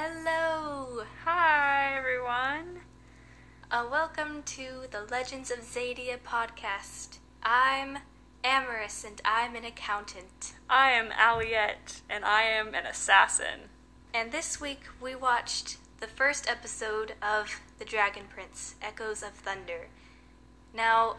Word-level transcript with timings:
Hello! 0.00 1.02
Hi, 1.24 1.96
everyone. 1.96 2.82
Uh, 3.68 3.84
welcome 3.90 4.44
to 4.44 4.86
the 4.92 5.02
Legends 5.10 5.50
of 5.50 5.58
Xadia 5.58 6.18
podcast. 6.24 7.18
I'm 7.42 7.98
Amaris 8.44 9.04
and 9.04 9.20
I'm 9.24 9.56
an 9.56 9.64
accountant. 9.64 10.52
I 10.70 10.92
am 10.92 11.10
Aliette, 11.10 12.02
and 12.08 12.24
I 12.24 12.42
am 12.42 12.74
an 12.74 12.86
assassin. 12.86 13.70
And 14.14 14.30
this 14.30 14.60
week 14.60 14.82
we 15.00 15.16
watched 15.16 15.78
the 15.98 16.06
first 16.06 16.48
episode 16.48 17.14
of 17.20 17.60
The 17.80 17.84
Dragon 17.84 18.26
Prince 18.32 18.76
Echoes 18.80 19.24
of 19.24 19.30
Thunder. 19.30 19.88
Now, 20.72 21.16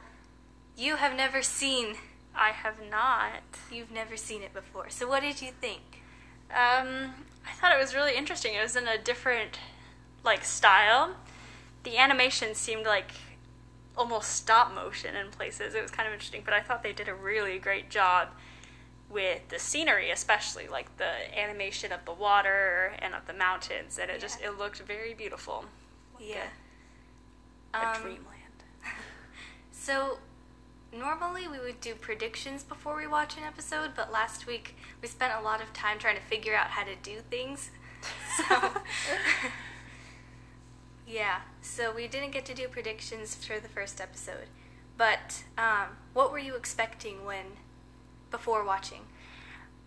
you 0.77 0.95
have 0.95 1.17
never 1.17 1.41
seen, 1.41 1.95
I 2.33 2.51
have 2.51 2.77
not. 2.89 3.41
you've 3.69 3.91
never 3.91 4.15
seen 4.15 4.41
it 4.41 4.53
before. 4.53 4.89
So, 4.89 5.05
what 5.05 5.21
did 5.21 5.41
you 5.41 5.51
think? 5.51 6.01
Um, 6.49 7.13
I 7.47 7.51
thought 7.53 7.73
it 7.75 7.79
was 7.79 7.93
really 7.95 8.15
interesting. 8.15 8.53
It 8.55 8.61
was 8.61 8.75
in 8.75 8.87
a 8.87 8.97
different, 8.97 9.59
like, 10.23 10.43
style. 10.45 11.15
The 11.83 11.97
animation 11.97 12.55
seemed 12.55 12.85
like 12.85 13.11
almost 13.97 14.29
stop 14.31 14.73
motion 14.73 15.15
in 15.15 15.29
places. 15.29 15.73
It 15.75 15.81
was 15.81 15.91
kind 15.91 16.07
of 16.07 16.13
interesting, 16.13 16.41
but 16.45 16.53
I 16.53 16.61
thought 16.61 16.83
they 16.83 16.93
did 16.93 17.07
a 17.09 17.13
really 17.13 17.59
great 17.59 17.89
job 17.89 18.29
with 19.09 19.47
the 19.49 19.59
scenery, 19.59 20.11
especially 20.11 20.67
like 20.67 20.97
the 20.97 21.37
animation 21.37 21.91
of 21.91 22.05
the 22.05 22.13
water 22.13 22.93
and 22.99 23.15
of 23.15 23.25
the 23.25 23.33
mountains, 23.33 23.97
and 23.99 24.09
it 24.11 24.21
just 24.21 24.39
it 24.41 24.57
looked 24.57 24.79
very 24.81 25.13
beautiful. 25.13 25.65
Yeah. 26.19 26.43
A 27.73 27.87
Um, 27.87 28.01
dreamland. 28.01 28.63
So, 29.71 30.19
normally 30.91 31.47
we 31.47 31.59
would 31.59 31.81
do 31.81 31.95
predictions 31.95 32.63
before 32.63 32.95
we 32.95 33.07
watch 33.07 33.37
an 33.37 33.43
episode, 33.43 33.91
but 33.95 34.11
last 34.11 34.47
week 34.47 34.75
we 35.01 35.07
spent 35.07 35.33
a 35.33 35.41
lot 35.41 35.61
of 35.61 35.73
time 35.73 35.99
trying 35.99 36.15
to 36.15 36.21
figure 36.21 36.55
out 36.55 36.67
how 36.67 36.83
to 36.83 36.95
do 37.01 37.19
things. 37.29 37.71
So, 38.37 38.71
yeah, 41.07 41.41
so 41.61 41.93
we 41.93 42.07
didn't 42.07 42.31
get 42.31 42.45
to 42.45 42.53
do 42.53 42.69
predictions 42.69 43.35
for 43.35 43.59
the 43.59 43.67
first 43.67 43.99
episode. 43.99 44.47
But, 44.97 45.43
um, 45.57 45.97
what 46.13 46.31
were 46.31 46.39
you 46.39 46.55
expecting 46.55 47.25
when, 47.25 47.45
before 48.31 48.63
watching? 48.63 49.01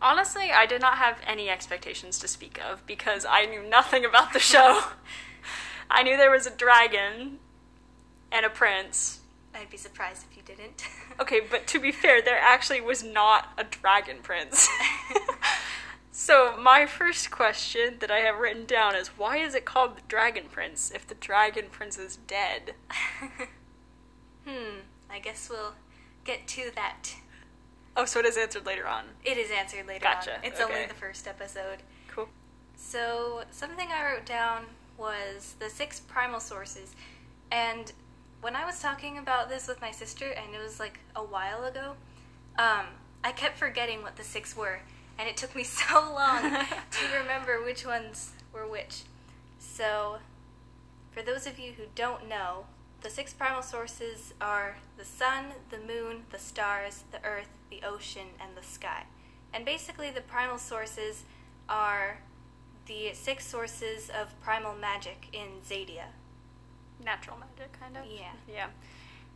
Honestly, 0.03 0.53
I 0.53 0.67
did 0.67 0.83
not 0.83 0.99
have 0.99 1.17
any 1.27 1.49
expectations 1.49 2.19
to 2.19 2.29
speak 2.29 2.61
of 2.63 2.85
because 2.87 3.25
I 3.25 3.47
knew 3.47 3.63
nothing 3.63 4.05
about 4.05 4.35
the 4.35 4.39
show. 4.39 4.83
I 5.91 6.03
knew 6.03 6.19
there 6.19 6.31
was 6.31 6.47
a 6.47 6.55
dragon 6.55 7.39
and 8.31 8.45
a 8.45 8.51
prince. 8.51 9.21
I'd 9.55 9.71
be 9.71 9.77
surprised 9.77 10.25
if 10.31 10.37
you 10.37 10.43
didn't. 10.43 10.85
Okay, 11.21 11.41
but 11.41 11.67
to 11.69 11.79
be 11.79 11.93
fair, 11.93 12.23
there 12.23 12.41
actually 12.41 12.81
was 12.81 13.05
not 13.05 13.53
a 13.59 13.65
dragon 13.65 14.17
prince. 14.23 14.67
so, 16.11 16.57
my 16.57 16.87
first 16.87 17.31
question 17.31 17.97
that 18.01 18.11
I 18.11 18.21
have 18.21 18.39
written 18.39 18.65
down 18.65 18.97
is 18.97 19.09
why 19.09 19.37
is 19.37 19.55
it 19.55 19.67
called 19.67 19.99
the 19.99 20.01
dragon 20.09 20.45
prince 20.51 20.91
if 20.93 21.07
the 21.07 21.15
dragon 21.15 21.67
prince 21.71 21.99
is 21.99 22.17
dead? 22.17 22.75
hmm, 24.47 24.79
I 25.11 25.19
guess 25.19 25.51
we'll 25.51 25.75
get 26.25 26.49
to 26.49 26.71
that. 26.75 27.15
Oh, 27.95 28.07
so 28.07 28.21
it 28.21 28.27
is 28.27 28.39
answered 28.39 28.65
later 28.65 28.89
on. 28.89 29.05
It 29.23 29.37
is 29.37 29.51
answered 29.51 29.87
later 29.87 30.05
Gotcha, 30.05 30.39
on. 30.39 30.45
It's 30.45 30.61
okay. 30.61 30.73
only 30.73 30.87
the 30.87 30.95
first 30.95 31.29
episode. 31.29 31.83
Cool. 32.09 32.31
So, 32.75 33.43
something 33.51 33.89
I 33.93 34.13
wrote 34.13 34.25
down 34.25 34.65
was 34.97 35.57
the 35.59 35.69
six 35.69 36.01
primal 36.01 36.41
sources. 36.41 36.97
And 37.51 37.93
when 38.43 38.57
I 38.57 38.67
was 38.67 38.81
talking 38.81 39.19
about 39.19 39.49
this 39.49 39.69
with 39.69 39.81
my 39.81 39.93
sister, 39.93 40.27
and 40.27 40.53
it 40.53 40.61
was 40.61 40.81
like 40.81 40.99
a 41.15 41.23
while 41.23 41.65
ago, 41.65 41.95
um, 42.59 42.87
I 43.25 43.31
kept 43.31 43.57
forgetting 43.57 44.03
what 44.03 44.17
the 44.17 44.25
six 44.25 44.57
were. 44.57 44.81
And 45.17 45.29
it 45.29 45.37
took 45.37 45.55
me 45.55 45.63
so 45.65 46.13
long 46.13 46.43
to 46.43 47.17
remember 47.19 47.65
which 47.65 47.87
ones 47.87 48.33
were 48.53 48.67
which. 48.67 49.03
So, 49.61 50.19
for 51.13 51.23
those 51.23 51.47
of 51.47 51.59
you 51.59 51.73
who 51.73 51.85
don't 51.95 52.29
know, 52.29 52.67
the 53.03 53.11
six 53.11 53.33
primal 53.33 53.63
sources 53.63 54.35
are 54.41 54.77
the 54.99 55.05
sun, 55.05 55.47
the 55.71 55.79
moon, 55.79 56.25
the 56.31 56.39
stars, 56.39 57.05
the 57.13 57.25
earth, 57.25 57.49
the 57.71 57.83
ocean, 57.87 58.29
and 58.41 58.57
the 58.57 58.67
sky. 58.67 59.05
And 59.55 59.65
basically, 59.65 60.11
the 60.11 60.21
primal 60.21 60.59
sources 60.59 61.23
are 61.69 62.19
the 62.87 63.13
six 63.15 63.47
sources 63.47 64.11
of 64.11 64.41
primal 64.41 64.75
magic 64.75 65.29
in 65.33 65.61
Xadia. 65.65 66.07
Natural 67.05 67.37
magic, 67.39 67.79
kind 67.79 67.97
of. 67.97 68.05
Yeah. 68.07 68.33
Yeah. 68.49 68.67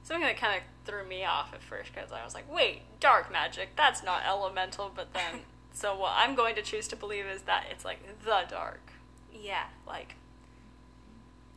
Something 0.03 0.27
that 0.27 0.37
kind 0.37 0.57
of 0.57 0.63
threw 0.85 1.05
me 1.07 1.25
off 1.25 1.53
at 1.53 1.63
first 1.63 1.93
because 1.93 2.13
I 2.13 2.25
was 2.25 2.35
like, 2.35 2.51
wait, 2.53 2.83
dark 3.01 3.31
magic, 3.33 3.71
that's 3.77 4.03
not 4.05 4.23
elemental, 4.27 4.91
but 4.95 5.13
then. 5.13 5.41
so, 5.73 5.97
what 5.99 6.13
I'm 6.17 6.35
going 6.35 6.55
to 6.55 6.63
choose 6.63 6.87
to 6.89 6.97
believe 6.97 7.27
is 7.27 7.43
that 7.43 7.65
it's 7.71 7.85
like 7.85 7.99
the 8.25 8.45
dark. 8.49 8.93
Yeah, 9.33 9.65
Like, 9.87 10.15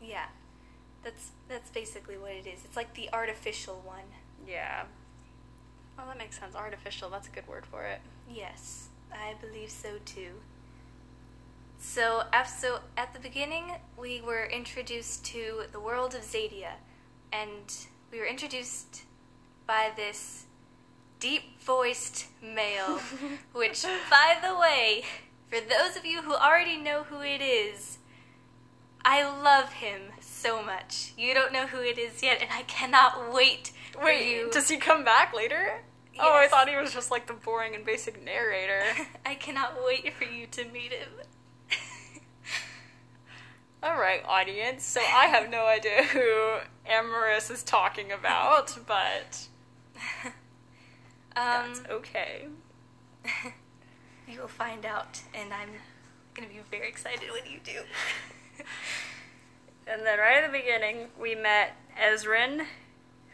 yeah. 0.02 0.26
That's 1.04 1.32
that's 1.48 1.70
basically 1.70 2.18
what 2.18 2.32
it 2.32 2.46
is. 2.46 2.66
It's 2.66 2.76
like 2.76 2.94
the 2.96 3.10
artificial 3.14 3.82
one. 3.86 4.04
yeah. 4.48 4.84
Well, 5.98 6.08
that 6.08 6.18
makes 6.18 6.40
sense. 6.40 6.56
Artificial, 6.56 7.10
that's 7.10 7.28
a 7.28 7.32
good 7.32 7.48
word 7.48 7.66
for 7.66 7.84
it. 7.84 8.00
Yes, 8.30 8.88
I 9.14 9.36
believe 9.42 9.70
so 9.70 9.98
too. 10.06 10.32
So, 11.80 12.24
so 12.46 12.80
at 12.98 13.14
the 13.14 13.20
beginning, 13.20 13.78
we 13.98 14.22
were 14.22 14.46
introduced 14.46 15.26
to 15.28 15.64
the 15.72 15.80
world 15.80 16.14
of 16.14 16.22
Xadia, 16.22 16.74
and 17.32 17.74
we 18.12 18.20
were 18.20 18.26
introduced 18.26 19.04
by 19.66 19.92
this 19.96 20.46
deep-voiced 21.22 22.28
male, 22.44 23.00
which, 23.54 23.84
by 24.10 24.38
the 24.42 24.60
way, 24.60 25.04
for 25.48 25.60
those 25.62 25.96
of 25.96 26.06
you 26.06 26.22
who 26.22 26.36
already 26.36 26.76
know 26.76 27.04
who 27.04 27.22
it 27.22 27.42
is, 27.42 27.98
I 29.06 29.24
love 29.24 29.74
him 29.74 30.02
so 30.20 30.62
much. 30.62 31.14
You 31.18 31.34
don't 31.34 31.54
know 31.54 31.68
who 31.68 31.82
it 31.82 31.98
is 31.98 32.22
yet, 32.22 32.42
and 32.42 32.50
I 32.52 32.64
cannot 32.64 33.34
wait 33.34 33.72
for 33.94 34.04
Wait, 34.04 34.30
you. 34.30 34.52
does 34.52 34.68
he 34.70 34.78
come 34.78 35.06
back 35.06 35.34
later? 35.34 35.82
Oh, 36.20 36.38
I 36.38 36.50
thought 36.50 36.68
he 36.68 36.76
was 36.76 36.94
just 36.94 37.10
like 37.10 37.28
the 37.28 37.34
boring 37.34 37.74
and 37.74 37.86
basic 37.86 38.22
narrator. 38.22 38.84
I 39.26 39.36
cannot 39.36 39.78
wait 39.86 40.14
for 40.14 40.26
you 40.26 40.46
to 40.48 40.66
meet 40.66 40.92
him. 40.92 41.08
All 43.82 43.98
right, 43.98 44.22
audience. 44.28 44.84
So 44.86 45.00
I 45.02 45.28
have 45.28 45.50
no 45.50 45.66
idea 45.66 46.04
who 46.04 46.58
Amaris 46.90 47.50
is 47.50 47.64
talking 47.64 48.12
about, 48.12 48.78
but 48.86 49.48
um, 50.26 50.32
that's 51.36 51.82
okay. 51.90 52.48
you 54.28 54.40
will 54.42 54.48
find 54.50 54.86
out, 54.86 55.22
and 55.34 55.54
I'm 55.54 55.70
gonna 56.34 56.50
be 56.50 56.60
very 56.70 56.90
excited 56.90 57.30
when 57.32 57.50
you 57.52 57.60
do. 57.64 57.82
And 59.92 60.06
then 60.06 60.20
right 60.20 60.44
at 60.44 60.52
the 60.52 60.56
beginning, 60.56 61.08
we 61.20 61.34
met 61.34 61.76
Ezran, 62.00 62.68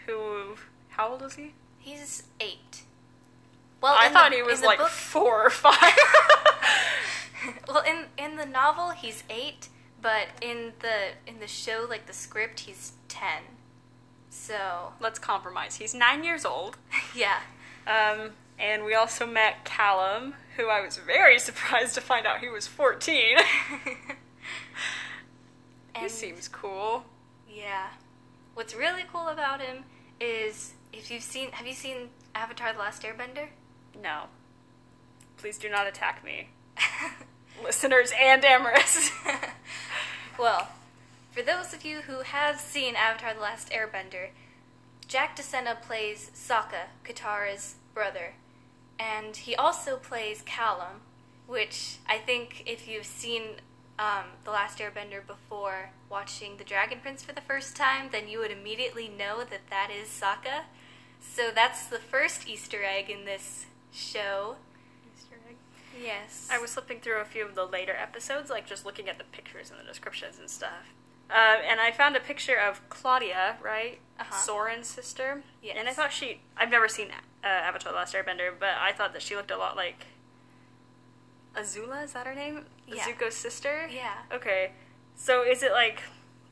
who 0.06 0.56
how 0.88 1.10
old 1.10 1.22
is 1.24 1.34
he? 1.34 1.52
He's 1.80 2.24
eight. 2.40 2.84
Well, 3.82 3.94
I 4.00 4.08
thought 4.08 4.30
the- 4.32 4.38
he 4.38 4.42
was 4.42 4.62
like 4.62 4.78
book- 4.78 4.88
four 4.88 5.46
or 5.46 5.50
five. 5.50 5.76
well, 7.68 7.84
in 7.84 8.06
in 8.18 8.38
the 8.38 8.46
novel, 8.46 8.92
he's 8.92 9.26
eight, 9.30 9.68
but 10.06 10.28
in 10.40 10.74
the 10.82 11.14
in 11.26 11.40
the 11.40 11.48
show, 11.48 11.88
like 11.90 12.06
the 12.06 12.14
script, 12.14 12.60
he's 12.60 12.92
ten. 13.08 13.42
So 14.30 14.94
Let's 15.00 15.18
compromise. 15.18 15.78
He's 15.78 15.96
nine 15.96 16.24
years 16.24 16.46
old. 16.46 16.78
yeah, 17.16 17.40
Um, 17.88 18.34
and 18.60 18.86
we 18.86 18.94
also 18.94 19.26
met 19.26 19.66
Callum, 19.66 20.36
who 20.58 20.68
I 20.70 20.86
was 20.86 20.98
very 20.98 21.40
surprised 21.50 21.96
to 21.96 22.02
find 22.02 22.28
out 22.28 22.38
he 22.42 22.50
was 22.50 22.68
fourteen. 22.68 23.38
he 25.98 26.08
seems 26.08 26.48
cool. 26.50 27.06
yeah. 27.50 27.88
What's 28.54 28.76
really 28.76 29.06
cool 29.12 29.30
about 29.30 29.60
him 29.60 29.86
is 30.20 30.76
if 30.94 31.10
you've 31.10 31.24
seen, 31.24 31.52
have 31.54 31.66
you 31.66 31.74
seen 31.74 32.10
Avatar: 32.36 32.74
The 32.74 32.80
Last 32.80 33.02
Airbender? 33.02 33.48
No. 34.00 34.26
Please 35.38 35.58
do 35.58 35.68
not 35.68 35.88
attack 35.88 36.24
me. 36.24 36.50
Listeners 37.64 38.12
and 38.22 38.44
Amaris. 38.44 39.10
Well, 40.38 40.70
for 41.32 41.42
those 41.42 41.74
of 41.74 41.84
you 41.84 42.02
who 42.02 42.22
have 42.22 42.60
seen 42.60 42.96
Avatar 42.96 43.34
The 43.34 43.42
Last 43.42 43.70
Airbender, 43.70 44.30
Jack 45.08 45.38
DeSena 45.38 45.82
plays 45.82 46.32
Sokka, 46.34 46.88
Katara's 47.04 47.76
brother. 47.94 48.34
And 49.00 49.36
he 49.36 49.56
also 49.56 49.98
plays 49.98 50.42
Callum, 50.46 51.02
which 51.48 51.98
I 52.08 52.18
think 52.18 52.64
if 52.66 52.88
you've 52.88 53.06
seen 53.06 53.44
um, 54.00 54.26
The 54.44 54.52
Last 54.52 54.80
Airbender 54.80 55.26
before 55.26 55.92
watching 56.10 56.58
The 56.58 56.64
Dragon 56.64 57.00
Prince 57.02 57.24
for 57.24 57.34
the 57.34 57.42
first 57.42 57.76
time, 57.76 58.10
then 58.12 58.28
you 58.28 58.40
would 58.40 58.52
immediately 58.52 59.08
know 59.10 59.44
that 59.44 59.70
that 59.70 59.90
is 59.92 60.08
Sokka. 60.08 60.64
So 61.22 61.50
that's 61.54 61.88
the 61.88 62.00
first 62.00 62.48
Easter 62.48 62.84
egg 62.84 63.10
in 63.10 63.26
this 63.26 63.66
show. 63.92 64.56
Yes. 66.02 66.48
I 66.52 66.58
was 66.58 66.74
flipping 66.74 67.00
through 67.00 67.20
a 67.22 67.26
few 67.26 67.46
of 67.46 67.56
the 67.56 67.66
later 67.66 67.96
episodes, 67.96 68.50
like 68.50 68.68
just 68.68 68.86
looking 68.86 69.10
at 69.10 69.18
the 69.18 69.24
pictures 69.26 69.70
and 69.72 69.80
the 69.80 69.84
descriptions 69.84 70.38
and 70.40 70.50
stuff. 70.50 70.94
Uh, 71.30 71.58
and 71.68 71.80
I 71.80 71.92
found 71.92 72.16
a 72.16 72.20
picture 72.20 72.58
of 72.58 72.88
Claudia, 72.90 73.58
right? 73.64 74.00
Uh-huh. 74.20 74.36
Soren's 74.36 74.88
sister. 74.88 75.44
Yes. 75.62 75.76
And 75.80 75.88
I 75.90 75.94
thought 75.94 76.14
she. 76.14 76.42
I've 76.56 76.70
never 76.70 76.88
seen 76.88 77.08
uh, 77.44 77.48
Avatar: 77.48 77.92
The 77.92 77.98
Last 77.98 78.14
Airbender, 78.14 78.52
but 78.60 78.76
I 78.80 78.92
thought 78.92 79.14
that 79.14 79.22
she 79.22 79.36
looked 79.36 79.52
a 79.52 79.58
lot 79.58 79.76
like 79.76 80.06
Azula, 81.56 82.04
is 82.04 82.14
that 82.14 82.28
her 82.28 82.36
name? 82.36 82.66
Yeah. 82.88 83.04
Zuko's 83.04 83.36
sister? 83.36 83.88
Yeah. 83.92 84.14
Okay. 84.32 84.72
So 85.16 85.44
is 85.44 85.64
it 85.64 85.72
like 85.72 86.04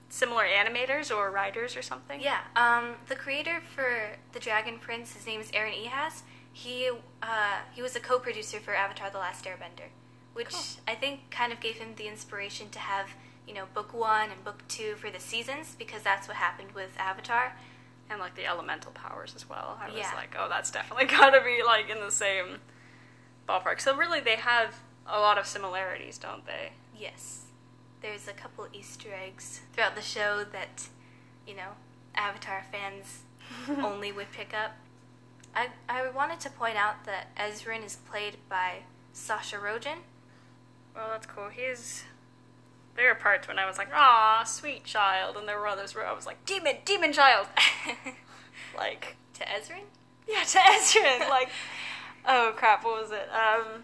similar 0.09 0.45
animators 0.45 1.15
or 1.15 1.29
writers 1.31 1.75
or 1.75 1.81
something? 1.81 2.21
Yeah. 2.21 2.39
Um, 2.55 2.95
the 3.07 3.15
creator 3.15 3.61
for 3.75 4.17
the 4.31 4.39
Dragon 4.39 4.79
Prince, 4.79 5.13
his 5.13 5.25
name 5.25 5.41
is 5.41 5.49
Aaron 5.53 5.73
Ehasz. 5.73 6.21
He 6.53 6.89
uh, 7.21 7.57
he 7.73 7.81
was 7.81 7.95
a 7.95 7.99
co-producer 7.99 8.59
for 8.59 8.73
Avatar: 8.75 9.09
The 9.09 9.17
Last 9.17 9.45
Airbender, 9.45 9.89
which 10.33 10.49
Cool. 10.49 10.61
I 10.87 10.95
think 10.95 11.31
kind 11.31 11.51
of 11.51 11.59
gave 11.59 11.75
him 11.75 11.95
the 11.95 12.07
inspiration 12.07 12.69
to 12.69 12.79
have 12.79 13.09
you 13.47 13.53
know 13.53 13.65
book 13.73 13.93
one 13.93 14.29
and 14.31 14.43
book 14.43 14.63
two 14.67 14.95
for 14.95 15.09
the 15.09 15.19
seasons 15.19 15.75
because 15.77 16.01
that's 16.03 16.27
what 16.27 16.37
happened 16.37 16.71
with 16.73 16.91
Avatar. 16.97 17.55
And 18.09 18.19
like 18.19 18.35
the 18.35 18.45
elemental 18.45 18.91
powers 18.91 19.33
as 19.35 19.49
well. 19.49 19.79
I 19.81 19.87
was 19.87 19.95
Yeah. 19.97 20.11
like, 20.13 20.35
oh, 20.37 20.47
that's 20.49 20.69
definitely 20.69 21.05
gotta 21.17 21.41
be 21.41 21.63
like 21.65 21.89
in 21.89 21.99
the 21.99 22.11
same 22.11 22.59
ballpark. 23.49 23.79
So 23.81 23.95
really, 23.95 24.19
they 24.19 24.35
have 24.35 24.75
a 25.07 25.19
lot 25.19 25.37
of 25.37 25.47
similarities, 25.47 26.17
don't 26.17 26.45
they? 26.45 26.73
Yes, 26.97 27.45
there's 28.01 28.27
a 28.27 28.33
couple 28.33 28.67
Easter 28.73 29.09
eggs 29.13 29.61
throughout 29.73 29.95
the 29.95 30.01
show 30.01 30.43
that 30.51 30.87
you 31.47 31.55
know 31.55 31.69
Avatar 32.13 32.63
fans 32.71 33.21
only 33.83 34.11
would 34.11 34.31
pick 34.31 34.53
up. 34.53 34.73
I 35.55 35.69
I 35.87 36.09
wanted 36.09 36.39
to 36.41 36.49
point 36.49 36.77
out 36.77 37.05
that 37.05 37.35
Ezran 37.35 37.85
is 37.85 37.95
played 37.95 38.37
by 38.49 38.83
Sasha 39.13 39.57
Rojen. 39.57 39.99
Well, 40.95 41.09
that's 41.09 41.25
cool. 41.25 41.49
He's. 41.49 42.03
There 42.95 43.07
were 43.07 43.15
parts 43.15 43.47
when 43.47 43.57
I 43.57 43.65
was 43.65 43.77
like, 43.77 43.89
"Ah, 43.93 44.43
sweet 44.45 44.83
child," 44.83 45.35
and 45.35 45.47
there 45.47 45.59
were 45.59 45.67
others 45.67 45.95
where 45.95 46.05
I 46.05 46.13
was 46.13 46.25
like, 46.25 46.45
"Demon, 46.45 46.77
demon 46.85 47.11
child." 47.11 47.47
like, 48.77 49.15
to 49.33 49.43
Ezran? 49.45 49.85
yeah, 50.27 50.43
to 50.43 50.59
Ezran. 50.59 51.19
like, 51.29 51.49
oh 52.25 52.53
crap, 52.55 52.83
what 52.83 53.01
was 53.01 53.11
it? 53.11 53.27
Um, 53.31 53.83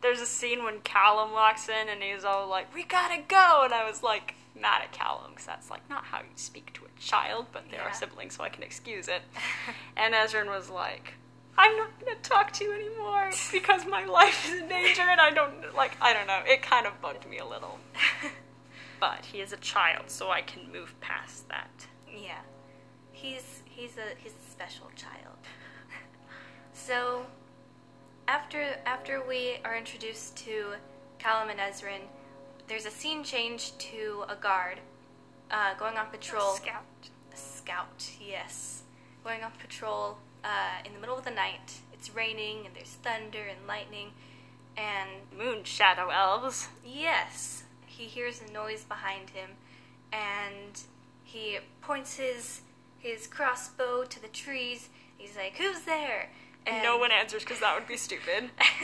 there's 0.00 0.20
a 0.20 0.26
scene 0.26 0.64
when 0.64 0.80
Callum 0.80 1.32
walks 1.32 1.68
in 1.68 1.88
and 1.88 2.02
he's 2.02 2.24
all 2.24 2.48
like, 2.48 2.74
"We 2.74 2.82
gotta 2.84 3.22
go," 3.28 3.62
and 3.64 3.74
I 3.74 3.86
was 3.86 4.02
like, 4.02 4.34
mad 4.60 4.82
at 4.82 4.92
Callum 4.92 5.30
because 5.30 5.46
that's 5.46 5.70
like 5.70 5.88
not 5.88 6.06
how 6.06 6.20
you 6.20 6.26
speak 6.34 6.72
to 6.74 6.85
child, 6.98 7.46
but 7.52 7.64
they're 7.70 7.80
Yeah. 7.80 7.86
our 7.86 7.94
siblings, 7.94 8.36
so 8.36 8.44
I 8.44 8.48
can 8.48 8.62
excuse 8.62 9.08
it. 9.08 9.22
and 9.96 10.14
Ezran 10.14 10.46
was 10.46 10.70
like. 10.70 11.14
I'm 11.58 11.74
not 11.78 11.98
gonna 11.98 12.16
talk 12.22 12.52
to 12.54 12.64
you 12.64 12.72
anymore 12.74 13.30
because 13.52 13.86
my 13.86 14.04
life 14.04 14.46
is 14.46 14.60
in 14.60 14.68
danger 14.68 15.00
and 15.00 15.18
I 15.18 15.30
don't 15.30 15.74
like 15.74 15.96
I 16.02 16.12
don't 16.12 16.26
know. 16.26 16.42
It 16.46 16.60
kind 16.60 16.86
of 16.86 17.00
bugged 17.00 17.26
me 17.28 17.38
a 17.38 17.46
little. 17.46 17.78
But 19.00 19.26
he 19.26 19.40
is 19.40 19.52
a 19.52 19.56
child, 19.58 20.04
so 20.10 20.30
I 20.30 20.40
can 20.42 20.72
move 20.72 20.98
past 21.00 21.48
that. 21.48 21.86
Yeah, 22.10 22.40
he's 23.12 23.62
he's 23.66 23.96
a 23.98 24.16
he's 24.18 24.32
a 24.32 24.50
special 24.50 24.90
child. 24.96 25.36
so, 26.72 27.26
after 28.28 28.76
after 28.86 29.22
we 29.26 29.58
are 29.64 29.76
introduced 29.76 30.36
to 30.38 30.74
Callum 31.18 31.50
and 31.50 31.58
Ezran, 31.60 32.00
there's 32.68 32.86
a 32.86 32.90
scene 32.90 33.22
change 33.22 33.76
to 33.78 34.24
a 34.28 34.36
guard 34.36 34.80
uh, 35.50 35.74
going 35.78 35.96
on 35.96 36.06
patrol. 36.06 36.54
Scout. 36.54 36.84
A 37.32 37.36
scout, 37.36 38.10
yes, 38.20 38.82
going 39.24 39.42
on 39.42 39.50
patrol 39.60 40.18
uh, 40.44 40.78
in 40.84 40.92
the 40.94 40.98
middle 41.00 41.18
of 41.18 41.24
the 41.24 41.30
night. 41.30 41.80
It's 41.92 42.14
raining 42.14 42.66
and 42.66 42.74
there's 42.74 42.96
thunder 43.02 43.40
and 43.48 43.66
lightning, 43.66 44.12
and 44.76 45.08
Moon 45.36 45.64
shadow 45.64 46.08
elves. 46.10 46.68
Yes, 46.84 47.64
he 47.86 48.04
hears 48.04 48.40
a 48.46 48.52
noise 48.52 48.84
behind 48.84 49.30
him, 49.30 49.50
and 50.12 50.80
he 51.24 51.58
points 51.82 52.16
his 52.16 52.60
his 52.98 53.26
crossbow 53.26 54.04
to 54.04 54.20
the 54.22 54.28
trees. 54.28 54.88
He's 55.18 55.36
like, 55.36 55.56
"Who's 55.56 55.80
there?" 55.82 56.30
And 56.66 56.82
no 56.82 56.96
one 56.98 57.12
answers 57.12 57.42
because 57.44 57.60
that 57.60 57.74
would 57.78 57.86
be 57.86 57.96
stupid. 57.96 58.50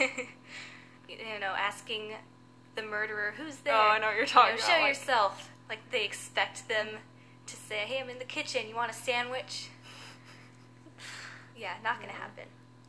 you 1.09 1.39
know, 1.39 1.53
asking 1.57 2.13
the 2.75 2.81
murderer, 2.83 3.33
"Who's 3.37 3.57
there?" 3.57 3.73
Oh, 3.73 3.79
I 3.79 3.99
know 3.99 4.07
what 4.07 4.15
you're 4.15 4.23
You 4.23 4.29
talking 4.29 4.55
know, 4.55 4.63
about, 4.63 4.67
Show 4.75 4.81
like- 4.81 4.87
yourself. 4.89 5.49
Like 5.69 5.91
they 5.91 6.03
expect 6.05 6.67
them 6.67 6.87
to 7.45 7.55
say, 7.55 7.77
"Hey, 7.85 7.99
I'm 7.99 8.09
in 8.09 8.19
the 8.19 8.25
kitchen. 8.25 8.67
You 8.67 8.75
want 8.75 8.91
a 8.91 8.93
sandwich?" 8.93 9.69
Yeah, 11.55 11.73
not 11.83 11.99
gonna 11.99 12.13
happen. 12.13 12.45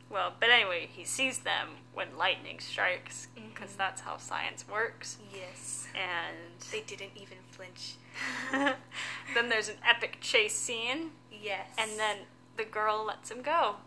Well, 0.09 0.33
but 0.39 0.49
anyway, 0.49 0.87
he 0.91 1.03
sees 1.03 1.39
them 1.39 1.77
when 1.93 2.17
lightning 2.17 2.59
strikes 2.59 3.27
because 3.35 3.71
Mhm. 3.71 3.77
that's 3.77 4.01
how 4.01 4.17
science 4.17 4.67
works. 4.67 5.17
Yes, 5.33 5.87
And 5.95 6.59
they 6.71 6.81
didn't 6.81 7.15
even 7.15 7.37
flinch. 7.51 7.95
then 8.51 9.49
there's 9.49 9.67
an 9.69 9.77
epic 9.83 10.17
chase 10.21 10.57
scene, 10.57 11.11
Yes, 11.31 11.69
and 11.77 11.99
then 11.99 12.27
the 12.55 12.65
girl 12.65 13.03
lets 13.03 13.29
him 13.31 13.41
go. 13.41 13.77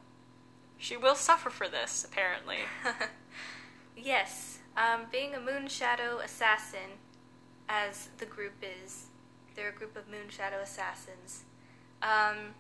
She 0.77 0.97
will 0.97 1.15
suffer 1.15 1.51
for 1.51 1.69
this, 1.69 2.05
apparently. 2.05 2.59
yes, 3.97 4.59
um, 4.77 5.07
being 5.11 5.35
a 5.35 5.41
moon 5.41 5.69
shadow 5.69 6.19
assassin, 6.19 6.99
as 7.69 8.09
the 8.19 8.27
group 8.27 8.55
is, 8.63 9.07
they're 9.55 9.71
a 9.71 9.73
group 9.73 9.97
of 9.97 10.09
moon 10.09 10.29
shadow 10.29 10.61
assassins. 10.61 11.45
Um, 12.03 12.55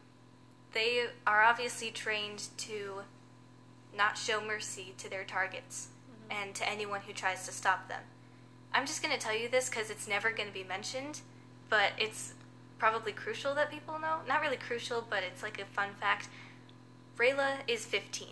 they 0.72 1.06
are 1.26 1.42
obviously 1.42 1.90
trained 1.90 2.48
to 2.58 3.02
not 3.96 4.18
show 4.18 4.40
mercy 4.40 4.94
to 4.98 5.08
their 5.08 5.24
targets 5.24 5.88
and 6.30 6.54
to 6.54 6.68
anyone 6.68 7.00
who 7.06 7.12
tries 7.12 7.46
to 7.46 7.52
stop 7.52 7.88
them. 7.88 8.02
I'm 8.72 8.86
just 8.86 9.02
going 9.02 9.14
to 9.14 9.20
tell 9.20 9.36
you 9.36 9.48
this 9.48 9.68
because 9.68 9.90
it's 9.90 10.06
never 10.06 10.30
going 10.30 10.48
to 10.48 10.54
be 10.54 10.64
mentioned, 10.64 11.20
but 11.70 11.92
it's 11.98 12.34
probably 12.78 13.12
crucial 13.12 13.54
that 13.54 13.70
people 13.70 13.98
know. 13.98 14.18
Not 14.26 14.40
really 14.40 14.56
crucial, 14.56 15.04
but 15.08 15.22
it's 15.22 15.42
like 15.42 15.60
a 15.60 15.64
fun 15.64 15.90
fact. 15.98 16.28
Rayla 17.16 17.56
is 17.66 17.84
15, 17.84 18.28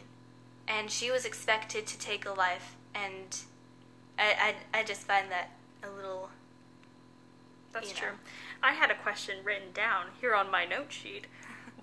and 0.68 0.90
she 0.90 1.10
was 1.10 1.24
expected 1.24 1.86
to 1.86 1.98
take 1.98 2.24
a 2.26 2.32
life, 2.32 2.76
and 2.94 3.36
I, 4.18 4.54
I, 4.74 4.80
I 4.80 4.82
just 4.84 5.02
find 5.02 5.30
that 5.30 5.50
a 5.82 5.90
little. 5.90 6.30
That's 7.80 7.92
true. 7.92 8.08
know. 8.08 8.14
I 8.62 8.72
had 8.72 8.90
a 8.90 8.94
question 8.94 9.36
written 9.44 9.72
down 9.72 10.06
here 10.20 10.34
on 10.34 10.50
my 10.50 10.64
note 10.64 10.92
sheet. 10.92 11.26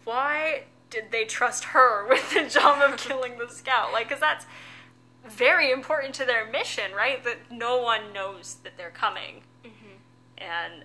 Why 0.04 0.64
did 0.90 1.12
they 1.12 1.26
trust 1.26 1.66
her 1.66 2.08
with 2.10 2.32
the 2.32 2.48
job 2.48 2.82
of 2.82 2.98
killing 2.98 3.38
the 3.38 3.50
scout? 3.50 3.92
Like, 3.94 4.10
because 4.10 4.22
that's 4.22 4.46
very 5.28 5.72
important 5.72 6.14
to 6.16 6.26
their 6.26 6.46
mission, 6.46 6.92
right? 6.96 7.24
That 7.24 7.52
no 7.52 7.82
one 7.82 8.12
knows 8.14 8.58
that 8.64 8.78
they're 8.78 8.90
coming, 8.90 9.44
hmm 9.64 9.70
and 10.38 10.84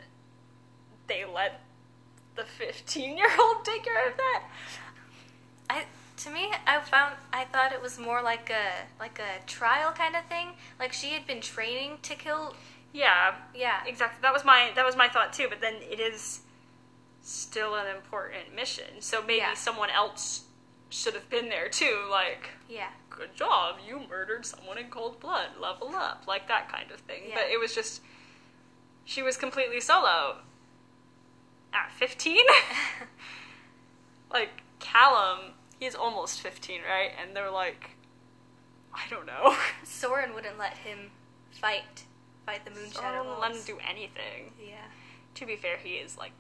they 1.09 1.25
let 1.25 1.63
the 2.37 2.45
15 2.45 3.17
year 3.17 3.31
old 3.41 3.65
take 3.65 3.83
care 3.83 4.09
of 4.09 4.17
that. 4.17 4.45
I 5.69 5.85
to 6.19 6.31
me, 6.31 6.53
I 6.67 6.81
found 6.81 7.15
I 7.33 7.45
thought 7.45 7.73
it 7.73 7.83
was 7.83 7.99
more 7.99 8.23
like 8.23 8.51
a 8.51 8.87
like 9.01 9.19
a 9.19 9.45
trial 9.47 9.93
kind 9.93 10.17
of 10.17 10.25
thing. 10.27 10.51
Like 10.79 10.93
she 10.93 11.11
had 11.11 11.27
been 11.27 11.41
training 11.41 11.99
to 12.03 12.15
kill. 12.15 12.55
Yeah, 12.93 13.35
Yeah, 13.55 13.81
exactly. 13.87 14.19
That 14.23 14.33
was 14.33 14.45
my 14.45 14.71
that 14.75 14.85
was 14.85 14.97
my 14.97 15.09
thought 15.09 15.33
too. 15.33 15.47
But 15.49 15.61
then 15.61 15.75
it 15.83 16.01
is 16.01 16.41
still 17.23 17.75
an 17.75 17.87
important 17.95 18.55
mission, 18.55 19.01
so 19.01 19.21
maybe 19.21 19.37
Yeah. 19.39 19.55
someone 19.55 19.91
else 19.91 20.45
should 20.91 21.15
have 21.15 21.29
been 21.29 21.49
there 21.51 21.69
too. 21.69 22.07
Like, 22.11 22.49
yeah, 22.69 22.89
good 23.11 23.35
job, 23.35 23.77
you 23.87 24.01
murdered 24.09 24.47
someone 24.47 24.79
in 24.79 24.89
cold 24.89 25.21
blood. 25.21 25.51
Level 25.61 25.95
up, 25.95 26.25
like 26.27 26.49
that 26.49 26.71
kind 26.71 26.91
of 26.91 27.01
thing. 27.01 27.25
But 27.35 27.51
it 27.51 27.61
was 27.61 27.75
just 27.75 28.01
she 29.05 29.23
was 29.23 29.37
completely 29.37 29.81
solo 29.81 30.39
at 31.75 31.91
fifteen. 31.93 32.45
like 34.31 34.63
Callum, 34.81 35.53
he's 35.79 35.95
almost 35.95 36.41
fifteen, 36.41 36.81
right? 36.89 37.11
And 37.21 37.37
they're 37.37 37.51
like, 37.51 37.91
I 38.95 39.03
don't 39.11 39.27
know. 39.27 39.55
Soren 39.85 40.35
wouldn't 40.35 40.59
let 40.59 40.79
him 40.79 41.11
fight 41.51 42.05
fight 42.49 42.65
the 42.65 42.71
Moon 42.71 42.91
Shadow 42.91 43.25
Don't 43.25 43.41
let 43.41 43.53
him 43.53 43.63
do 43.67 43.79
anything. 43.87 44.53
Yeah, 44.59 44.77
To 45.35 45.45
be 45.47 45.57
fair, 45.57 45.77
he 45.77 45.95
is 45.97 46.17
like 46.17 46.33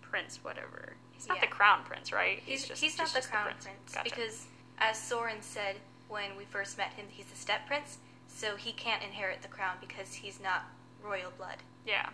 prince, 0.00 0.38
whatever. 0.42 0.94
He's 1.12 1.28
not 1.28 1.36
Yeah. 1.36 1.42
the 1.42 1.48
crown 1.48 1.84
prince, 1.84 2.12
right? 2.12 2.40
he's 2.46 2.66
just 2.66 2.80
he's 2.80 2.96
not 2.96 3.08
the 3.08 3.14
just 3.18 3.30
crown 3.30 3.44
prince, 3.60 3.92
Gotcha. 3.92 4.04
because 4.04 4.46
as 4.78 4.98
Soren 4.98 5.42
said 5.42 5.76
when 6.08 6.34
we 6.36 6.44
first 6.44 6.78
met 6.78 6.94
him, 6.94 7.06
he's 7.10 7.30
a 7.30 7.36
step 7.36 7.66
prince, 7.66 7.98
so 8.26 8.56
he 8.56 8.72
can't 8.72 9.02
inherit 9.02 9.42
the 9.42 9.48
crown 9.48 9.76
because 9.80 10.14
he's 10.14 10.40
not 10.40 10.64
royal 11.04 11.30
blood. 11.36 11.58
yeah, 11.86 12.08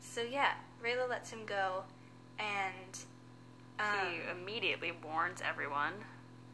So 0.00 0.22
yeah, 0.22 0.54
Rayla 0.84 1.08
lets 1.08 1.30
him 1.30 1.40
go, 1.46 1.84
and 2.40 2.98
um, 3.78 3.86
he 4.10 4.20
immediately 4.30 4.90
warns 5.04 5.40
everyone. 5.40 5.92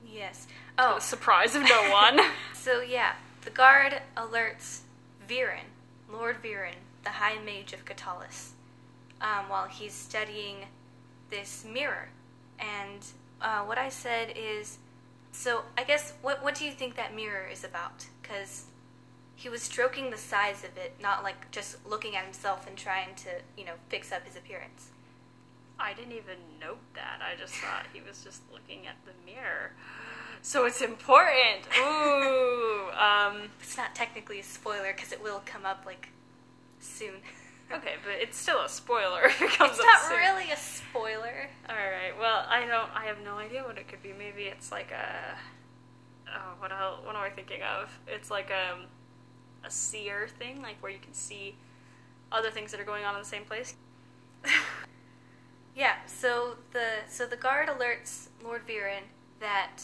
yes. 0.07 0.47
Oh, 0.79 0.97
the 0.97 1.01
surprise 1.01 1.55
of 1.55 1.63
no 1.63 1.91
one. 1.91 2.21
So 2.55 2.81
yeah, 2.83 3.13
the 3.43 3.51
guard 3.51 4.03
alerts 4.17 4.81
Viren, 5.29 5.69
Lord 6.11 6.43
Viren, 6.43 6.77
the 7.05 7.11
High 7.11 7.39
Mage 7.45 7.73
of 7.73 7.85
Katolis, 7.85 8.51
um, 9.21 9.49
while 9.49 9.67
he's 9.67 9.93
studying 9.93 10.67
this 11.31 11.65
mirror. 11.71 12.09
And 12.59 13.05
uh, 13.43 13.63
what 13.63 13.79
I 13.79 13.91
said 13.91 14.33
is, 14.35 14.79
so 15.33 15.63
I 15.77 15.85
guess 15.85 16.15
what 16.23 16.43
what 16.43 16.55
do 16.55 16.65
you 16.65 16.73
think 16.73 16.97
that 16.97 17.15
mirror 17.15 17.47
is 17.47 17.63
about? 17.63 18.07
Because 18.23 18.65
he 19.37 19.49
was 19.49 19.63
stroking 19.63 20.11
the 20.11 20.17
size 20.17 20.65
of 20.65 20.77
it, 20.77 20.95
not 21.01 21.23
like 21.23 21.51
just 21.51 21.87
looking 21.87 22.17
at 22.17 22.25
himself 22.25 22.67
and 22.67 22.77
trying 22.77 23.15
to 23.17 23.29
you 23.57 23.65
know 23.65 23.75
fix 23.89 24.11
up 24.11 24.27
his 24.27 24.37
appearance. 24.37 24.89
I 25.79 25.93
didn't 25.93 26.13
even 26.13 26.39
note 26.61 26.81
that. 26.95 27.21
I 27.23 27.39
just 27.39 27.55
thought 27.55 27.87
he 27.93 28.01
was 28.01 28.25
just 28.25 28.43
looking 28.53 28.87
at 28.87 28.97
the 29.05 29.13
mirror. 29.25 29.73
So 30.43 30.65
it's 30.67 30.81
important. 30.81 31.67
Ooh. 31.79 32.89
Um, 32.99 33.51
It's 33.61 33.77
not 33.77 33.95
technically 33.95 34.41
a 34.41 34.45
spoiler 34.45 34.93
because 34.95 35.13
it 35.13 35.23
will 35.23 35.43
come 35.45 35.65
up 35.67 35.85
like 35.87 36.09
soon. 36.81 37.15
okay, 37.73 37.95
but 38.05 38.15
it's 38.21 38.37
still 38.39 38.61
a 38.63 38.69
spoiler 38.69 39.23
if 39.27 39.41
it 39.43 39.51
comes 39.51 39.73
it's 39.73 39.81
up 39.81 39.87
not 39.87 40.03
soon. 40.09 40.19
really 40.19 40.51
a 40.51 40.57
spoiler. 40.57 41.49
All 41.69 41.77
right. 41.77 42.13
Well, 42.19 42.45
I 42.49 42.67
don't. 42.67 42.91
I 42.95 43.05
have 43.07 43.19
no 43.25 43.37
idea 43.39 43.63
what 43.63 43.79
it 43.79 43.89
could 43.89 44.03
be. 44.03 44.13
Maybe 44.13 44.45
it's 44.45 44.71
like 44.73 44.91
a. 44.91 45.37
Oh, 46.29 46.55
what 46.59 46.73
else, 46.73 47.01
What 47.05 47.17
am 47.17 47.23
I 47.23 47.31
thinking 47.31 47.63
of? 47.63 47.91
It's 48.07 48.31
like 48.31 48.51
um, 48.51 48.85
a 49.65 49.71
seer 49.71 50.29
thing, 50.39 50.61
like 50.61 50.77
where 50.83 50.93
you 50.93 50.99
can 50.99 51.15
see 51.15 51.57
other 52.31 52.51
things 52.51 52.71
that 52.73 52.81
are 52.81 52.85
going 52.85 53.05
on 53.05 53.15
in 53.15 53.21
the 53.23 53.29
same 53.29 53.45
place. 53.45 53.75
Yeah, 55.75 55.95
so 56.07 56.57
the 56.73 57.03
so 57.09 57.25
the 57.25 57.37
guard 57.37 57.69
alerts 57.69 58.29
Lord 58.43 58.67
Viren 58.67 59.03
that 59.39 59.77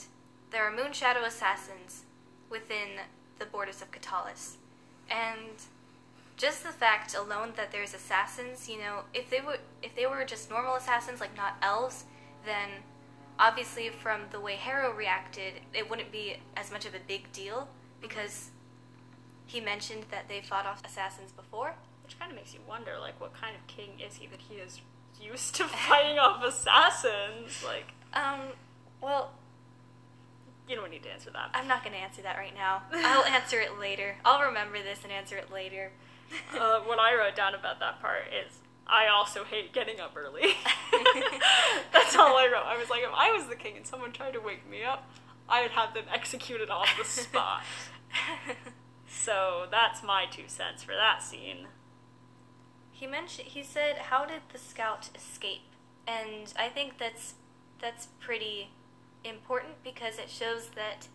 there 0.55 0.65
are 0.67 0.73
Moonshadow 0.73 1.27
assassins 1.27 2.05
within 2.49 3.01
the 3.39 3.45
borders 3.45 3.83
of 3.83 3.91
Katolis. 3.91 4.57
And 5.11 5.51
just 6.37 6.63
the 6.63 6.71
fact 6.71 7.15
alone 7.15 7.53
that 7.57 7.73
there's 7.73 7.93
assassins, 7.93 8.69
you 8.69 8.79
know, 8.79 9.01
if 9.13 9.29
they 9.29 9.41
were 9.41 9.59
if 9.83 9.95
they 9.95 10.07
were 10.07 10.25
just 10.25 10.49
normal 10.49 10.77
assassins 10.77 11.21
like 11.21 11.37
not 11.37 11.57
elves, 11.61 12.05
then 12.47 12.69
obviously 13.39 13.89
from 13.89 14.23
the 14.31 14.41
way 14.41 14.55
Harrow 14.55 14.93
reacted, 14.93 15.55
it 15.73 15.91
wouldn't 15.91 16.13
be 16.13 16.37
as 16.57 16.71
much 16.71 16.87
of 16.87 16.95
a 16.95 17.01
big 17.07 17.31
deal 17.33 17.69
because 18.01 18.51
he 19.47 19.61
mentioned 19.61 20.05
that 20.11 20.29
they 20.29 20.41
fought 20.41 20.67
off 20.67 20.83
assassins 20.85 21.33
before. 21.33 21.75
Which 22.05 22.19
kind 22.19 22.31
of 22.31 22.37
makes 22.37 22.53
you 22.53 22.61
wonder, 22.69 22.93
like, 23.01 23.19
what 23.19 23.33
kind 23.33 23.57
of 23.57 23.67
king 23.67 23.99
is 23.99 24.17
he 24.17 24.27
that 24.27 24.41
he 24.41 24.57
is 24.57 24.83
used 25.21 25.55
to 25.57 25.65
fighting 25.89 26.19
off 26.19 26.45
assassins? 26.45 27.65
Like, 27.65 27.93
Um, 28.13 28.41
well, 29.01 29.33
you 30.69 30.77
don't 30.77 30.91
need 30.91 31.03
to 31.03 31.11
answer 31.11 31.31
that. 31.31 31.51
I'm 31.55 31.69
not 31.69 31.83
going 31.83 31.95
to 31.95 32.01
answer 32.01 32.23
that 32.23 32.37
right 32.37 32.55
now. 32.55 32.83
I'll 32.93 33.25
answer 33.25 33.61
it 33.61 33.79
later. 33.79 34.17
I'll 34.25 34.43
remember 34.43 34.83
this 34.83 35.01
and 35.03 35.13
answer 35.13 35.37
it 35.37 35.53
later. 35.53 35.93
uh, 36.59 36.81
what 36.81 36.99
I 36.99 37.15
wrote 37.15 37.37
down 37.37 37.55
about 37.55 37.81
that 37.81 38.01
part 38.01 38.23
is 38.29 38.61
I 38.87 39.07
also 39.09 39.45
hate 39.45 39.73
getting 39.73 40.01
up 40.01 40.15
early. 40.17 40.43
That's 41.93 42.17
all 42.17 42.37
I 42.37 42.49
wrote. 42.53 42.65
I 42.67 42.79
was 42.79 42.91
like, 42.91 43.03
if 43.03 43.11
I 43.15 43.31
was 43.33 43.47
the 43.47 43.57
king 43.57 43.77
and 43.77 43.87
someone 43.87 44.13
tried 44.13 44.33
to 44.33 44.41
wake 44.41 44.69
me 44.69 44.85
up, 44.85 45.09
I 45.49 45.63
would 45.63 45.73
have 45.73 45.95
them 45.95 46.05
executed 46.13 46.71
on 46.71 46.87
the 46.99 47.05
spot. 47.05 47.63
so 49.09 49.67
that's 49.71 50.03
my 50.03 50.25
two 50.31 50.45
cents 50.47 50.83
for 50.83 50.93
that 50.93 51.23
scene. 51.23 51.67
he 52.93 53.07
mentioned 53.07 53.49
he 53.49 53.63
said, 53.63 53.97
"How 54.11 54.25
did 54.25 54.43
the 54.53 54.59
scout 54.59 55.11
escape?" 55.15 55.69
And 56.07 56.53
I 56.59 56.69
think 56.69 56.99
that's 56.99 57.35
that's 57.81 58.07
pretty 58.21 58.71
important 59.25 59.83
because 59.83 60.19
it 60.19 60.31
shows 60.31 60.69
that, 60.75 61.09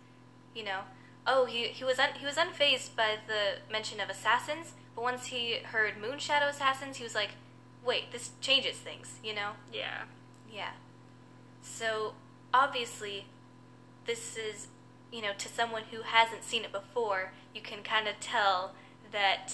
you 0.56 0.64
know, 0.64 0.82
oh, 1.28 1.46
he 1.46 1.68
he 1.68 1.84
was 1.84 2.00
un, 2.00 2.10
he 2.20 2.26
was 2.26 2.36
unfazed 2.36 2.96
by 2.96 3.18
the 3.28 3.60
mention 3.72 4.00
of 4.00 4.10
assassins, 4.10 4.74
but 4.96 5.04
once 5.04 5.28
he 5.28 5.60
heard 5.64 5.94
Moonshadow 6.02 6.50
assassins, 6.50 6.98
he 6.98 7.04
was 7.04 7.16
like, 7.16 7.32
"Wait, 7.86 8.12
this 8.12 8.32
changes 8.42 8.78
things," 8.78 9.20
you 9.24 9.34
know? 9.34 9.52
Yeah. 9.72 10.04
Yeah. 10.52 10.72
So 11.62 12.14
obviously, 12.54 13.26
this 14.06 14.38
is, 14.38 14.68
you 15.12 15.22
know, 15.22 15.34
to 15.38 15.48
someone 15.48 15.84
who 15.92 16.02
hasn't 16.02 16.44
seen 16.44 16.64
it 16.64 16.72
before, 16.72 17.32
you 17.54 17.62
can 17.62 17.84
kind 17.84 18.08
of 18.08 18.20
tell 18.20 18.74
that, 19.12 19.54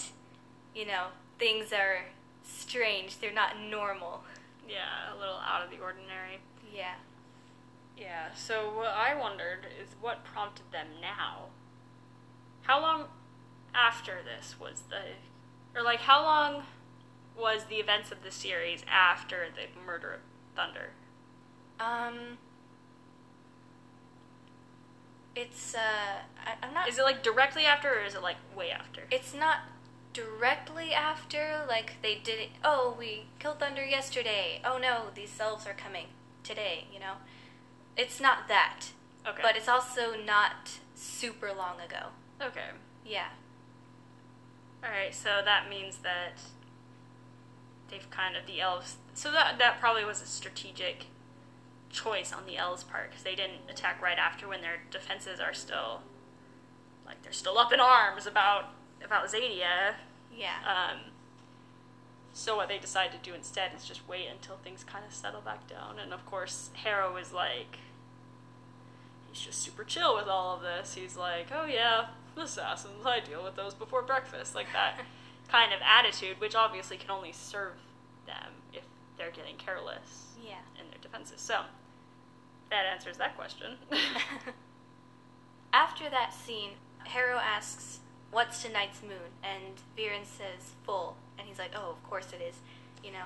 you 0.73 0.85
know, 0.85 1.07
things 1.37 1.73
are 1.73 2.05
strange. 2.43 3.19
They're 3.19 3.33
not 3.33 3.59
normal. 3.59 4.23
Yeah, 4.67 5.13
a 5.13 5.19
little 5.19 5.35
out 5.35 5.63
of 5.63 5.69
the 5.69 5.79
ordinary. 5.83 6.39
Yeah. 6.73 6.95
Yeah, 7.97 8.29
so 8.35 8.71
what 8.75 8.89
I 8.89 9.15
wondered 9.15 9.67
is 9.81 9.89
what 10.01 10.25
prompted 10.25 10.71
them 10.71 10.87
now? 11.01 11.45
How 12.63 12.81
long 12.81 13.05
after 13.73 14.19
this 14.23 14.59
was 14.59 14.83
the. 14.89 15.79
Or, 15.79 15.83
like, 15.83 15.99
how 15.99 16.23
long 16.23 16.63
was 17.37 17.65
the 17.65 17.75
events 17.75 18.11
of 18.11 18.23
the 18.23 18.31
series 18.31 18.83
after 18.89 19.47
the 19.53 19.67
murder 19.85 20.13
of 20.13 20.19
Thunder? 20.55 20.91
Um. 21.79 22.37
It's 25.35 25.75
uh, 25.75 26.23
I, 26.45 26.65
I'm 26.65 26.73
not. 26.73 26.87
Is 26.87 26.97
it, 26.97 27.03
like, 27.03 27.23
directly 27.23 27.65
after, 27.65 27.99
or 27.99 28.03
is 28.03 28.15
it, 28.15 28.21
like, 28.21 28.37
way 28.55 28.71
after? 28.71 29.03
It's 29.11 29.33
not 29.33 29.59
directly 30.15 30.93
after. 30.93 31.65
Like 31.67 32.01
they 32.01 32.15
did 32.15 32.39
it. 32.39 32.49
Oh, 32.63 32.95
we 32.97 33.25
killed 33.37 33.59
Thunder 33.59 33.85
yesterday. 33.85 34.61
Oh 34.65 34.79
no, 34.79 35.07
these 35.13 35.37
elves 35.39 35.67
are 35.67 35.73
coming 35.73 36.07
today. 36.43 36.85
You 36.91 36.99
know, 36.99 37.15
it's 37.97 38.19
not 38.19 38.47
that. 38.47 38.87
Okay. 39.27 39.41
But 39.41 39.55
it's 39.55 39.67
also 39.67 40.13
not 40.23 40.79
super 40.93 41.51
long 41.51 41.79
ago. 41.79 42.07
Okay. 42.41 42.69
Yeah. 43.05 43.29
Alright, 44.83 45.15
so 45.15 45.41
that 45.43 45.69
means 45.69 45.97
that 45.97 46.39
they've 47.89 48.09
kind 48.09 48.35
of, 48.35 48.45
the 48.45 48.61
elves. 48.61 48.97
So 49.13 49.31
that, 49.31 49.57
that 49.57 49.79
probably 49.79 50.05
was 50.05 50.21
a 50.21 50.25
strategic 50.25 51.07
choice 51.89 52.33
on 52.33 52.45
the 52.45 52.57
elves' 52.57 52.83
part, 52.83 53.09
because 53.09 53.23
they 53.23 53.35
didn't 53.35 53.69
attack 53.69 54.01
right 54.01 54.17
after 54.17 54.47
when 54.47 54.61
their 54.61 54.81
defenses 54.91 55.39
are 55.39 55.53
still. 55.53 56.01
Like, 57.05 57.21
they're 57.23 57.31
still 57.31 57.57
up 57.57 57.71
in 57.71 57.79
arms 57.79 58.27
about, 58.27 58.65
about 59.03 59.27
Xadia. 59.27 59.93
Yeah. 60.35 60.57
Um, 60.65 61.11
so 62.33 62.55
what 62.55 62.67
they 62.67 62.77
decide 62.77 63.11
to 63.11 63.17
do 63.17 63.33
instead 63.33 63.71
is 63.77 63.85
just 63.85 64.07
wait 64.07 64.27
until 64.29 64.57
things 64.57 64.83
kind 64.83 65.05
of 65.07 65.13
settle 65.13 65.41
back 65.41 65.67
down. 65.67 65.99
And 65.99 66.13
of 66.13 66.25
course, 66.25 66.71
Harrow 66.83 67.15
is 67.17 67.31
like, 67.31 67.77
he's 69.35 69.45
just 69.45 69.61
super 69.61 69.83
chill 69.83 70.15
with 70.15 70.27
all 70.27 70.55
of 70.55 70.61
this. 70.61 70.93
He's 70.93 71.17
like, 71.17 71.47
oh 71.53 71.65
yeah, 71.65 72.07
assassins, 72.37 73.05
I 73.05 73.19
deal 73.19 73.43
with 73.43 73.55
those 73.55 73.73
before 73.73 74.01
breakfast. 74.01 74.55
Like 74.55 74.67
that 74.73 75.01
kind 75.49 75.73
of 75.73 75.79
attitude, 75.83 76.39
which 76.39 76.55
obviously 76.55 76.97
can 76.97 77.11
only 77.11 77.33
serve 77.33 77.73
them 78.25 78.53
if 78.73 78.83
they're 79.17 79.31
getting 79.31 79.57
careless 79.57 80.27
yeah. 80.41 80.59
in 80.79 80.89
their 80.89 80.99
defenses. 81.01 81.41
So 81.41 81.61
that 82.69 82.85
answers 82.85 83.17
that 83.17 83.35
question. 83.35 83.73
After 85.73 86.09
that 86.09 86.33
scene, 86.33 86.71
Harrow 87.03 87.37
asks, 87.37 87.99
"What's 88.31 88.63
tonight's 88.63 89.01
moon?" 89.01 89.35
And 89.43 89.75
Viren 89.97 90.25
says, 90.25 90.71
"Full." 90.85 91.17
And 91.37 91.47
he's 91.47 91.59
like, 91.59 91.71
"Oh, 91.75 91.91
of 91.91 92.01
course 92.03 92.27
it 92.31 92.41
is." 92.41 92.55
You 93.03 93.11
know. 93.11 93.25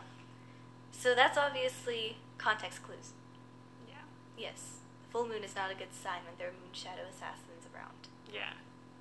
So 0.91 1.13
that's 1.13 1.37
obviously 1.37 2.17
context 2.39 2.81
clues. 2.81 3.13
yeah. 3.87 4.01
Yes, 4.35 4.78
full 5.11 5.27
moon 5.27 5.43
is 5.43 5.55
not 5.55 5.71
a 5.71 5.75
good 5.75 5.93
sign 5.93 6.21
when 6.25 6.35
there 6.37 6.47
are 6.49 6.51
moon 6.51 6.71
shadow 6.73 7.03
assassins 7.09 7.65
around, 7.73 8.07
Yeah. 8.31 8.53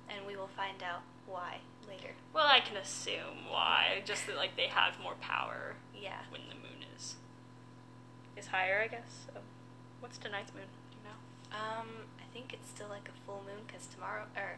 and 0.09 0.25
we 0.25 0.35
will 0.35 0.47
find 0.49 0.81
out 0.83 1.01
why 1.25 1.59
later. 1.87 2.13
Well, 2.33 2.47
I 2.47 2.59
can 2.59 2.77
assume 2.77 3.47
why. 3.49 4.01
Just 4.05 4.25
that, 4.27 4.35
like, 4.35 4.55
they 4.55 4.67
have 4.67 4.99
more 4.99 5.15
power 5.15 5.75
Yeah. 5.93 6.21
when 6.29 6.41
the 6.49 6.55
moon 6.55 6.83
is 6.95 7.15
is 8.35 8.47
higher, 8.47 8.81
I 8.81 8.87
guess. 8.87 9.25
So, 9.27 9.41
what's 9.99 10.17
tonight's 10.17 10.53
moon? 10.53 10.63
Do 10.91 10.97
you 10.97 11.03
know? 11.03 11.57
Um, 11.57 11.87
I 12.19 12.23
think 12.33 12.53
it's 12.53 12.69
still 12.69 12.87
like 12.87 13.09
a 13.09 13.25
full 13.25 13.43
moon 13.45 13.65
because 13.67 13.85
tomorrow, 13.87 14.25
or 14.37 14.57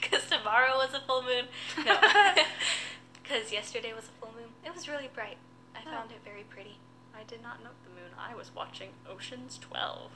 because 0.00 0.28
tomorrow 0.28 0.76
was 0.76 0.92
a 0.94 1.00
full 1.00 1.22
moon. 1.22 1.46
No, 1.84 1.98
because 3.22 3.50
yesterday 3.52 3.92
was 3.94 4.04
a 4.08 4.12
full 4.20 4.32
moon. 4.34 4.50
It 4.64 4.74
was 4.74 4.88
really 4.88 5.08
bright. 5.14 5.38
I 5.74 5.80
Oh. 5.86 5.90
found 5.90 6.10
it 6.12 6.20
very 6.24 6.42
pretty. 6.44 6.76
I 7.16 7.22
did 7.24 7.42
not 7.42 7.62
note 7.62 7.74
the 7.84 7.90
moon. 7.90 8.10
I 8.18 8.34
was 8.34 8.50
watching 8.54 8.90
Ocean's 9.08 9.56
Twelve, 9.58 10.10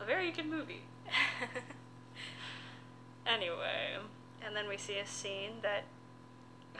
a 0.00 0.04
very 0.04 0.30
good 0.32 0.46
movie. 0.46 0.82
Anyway, 3.26 3.96
and 4.44 4.56
then 4.56 4.68
we 4.68 4.76
see 4.76 4.98
a 4.98 5.06
scene 5.06 5.52
that 5.62 5.84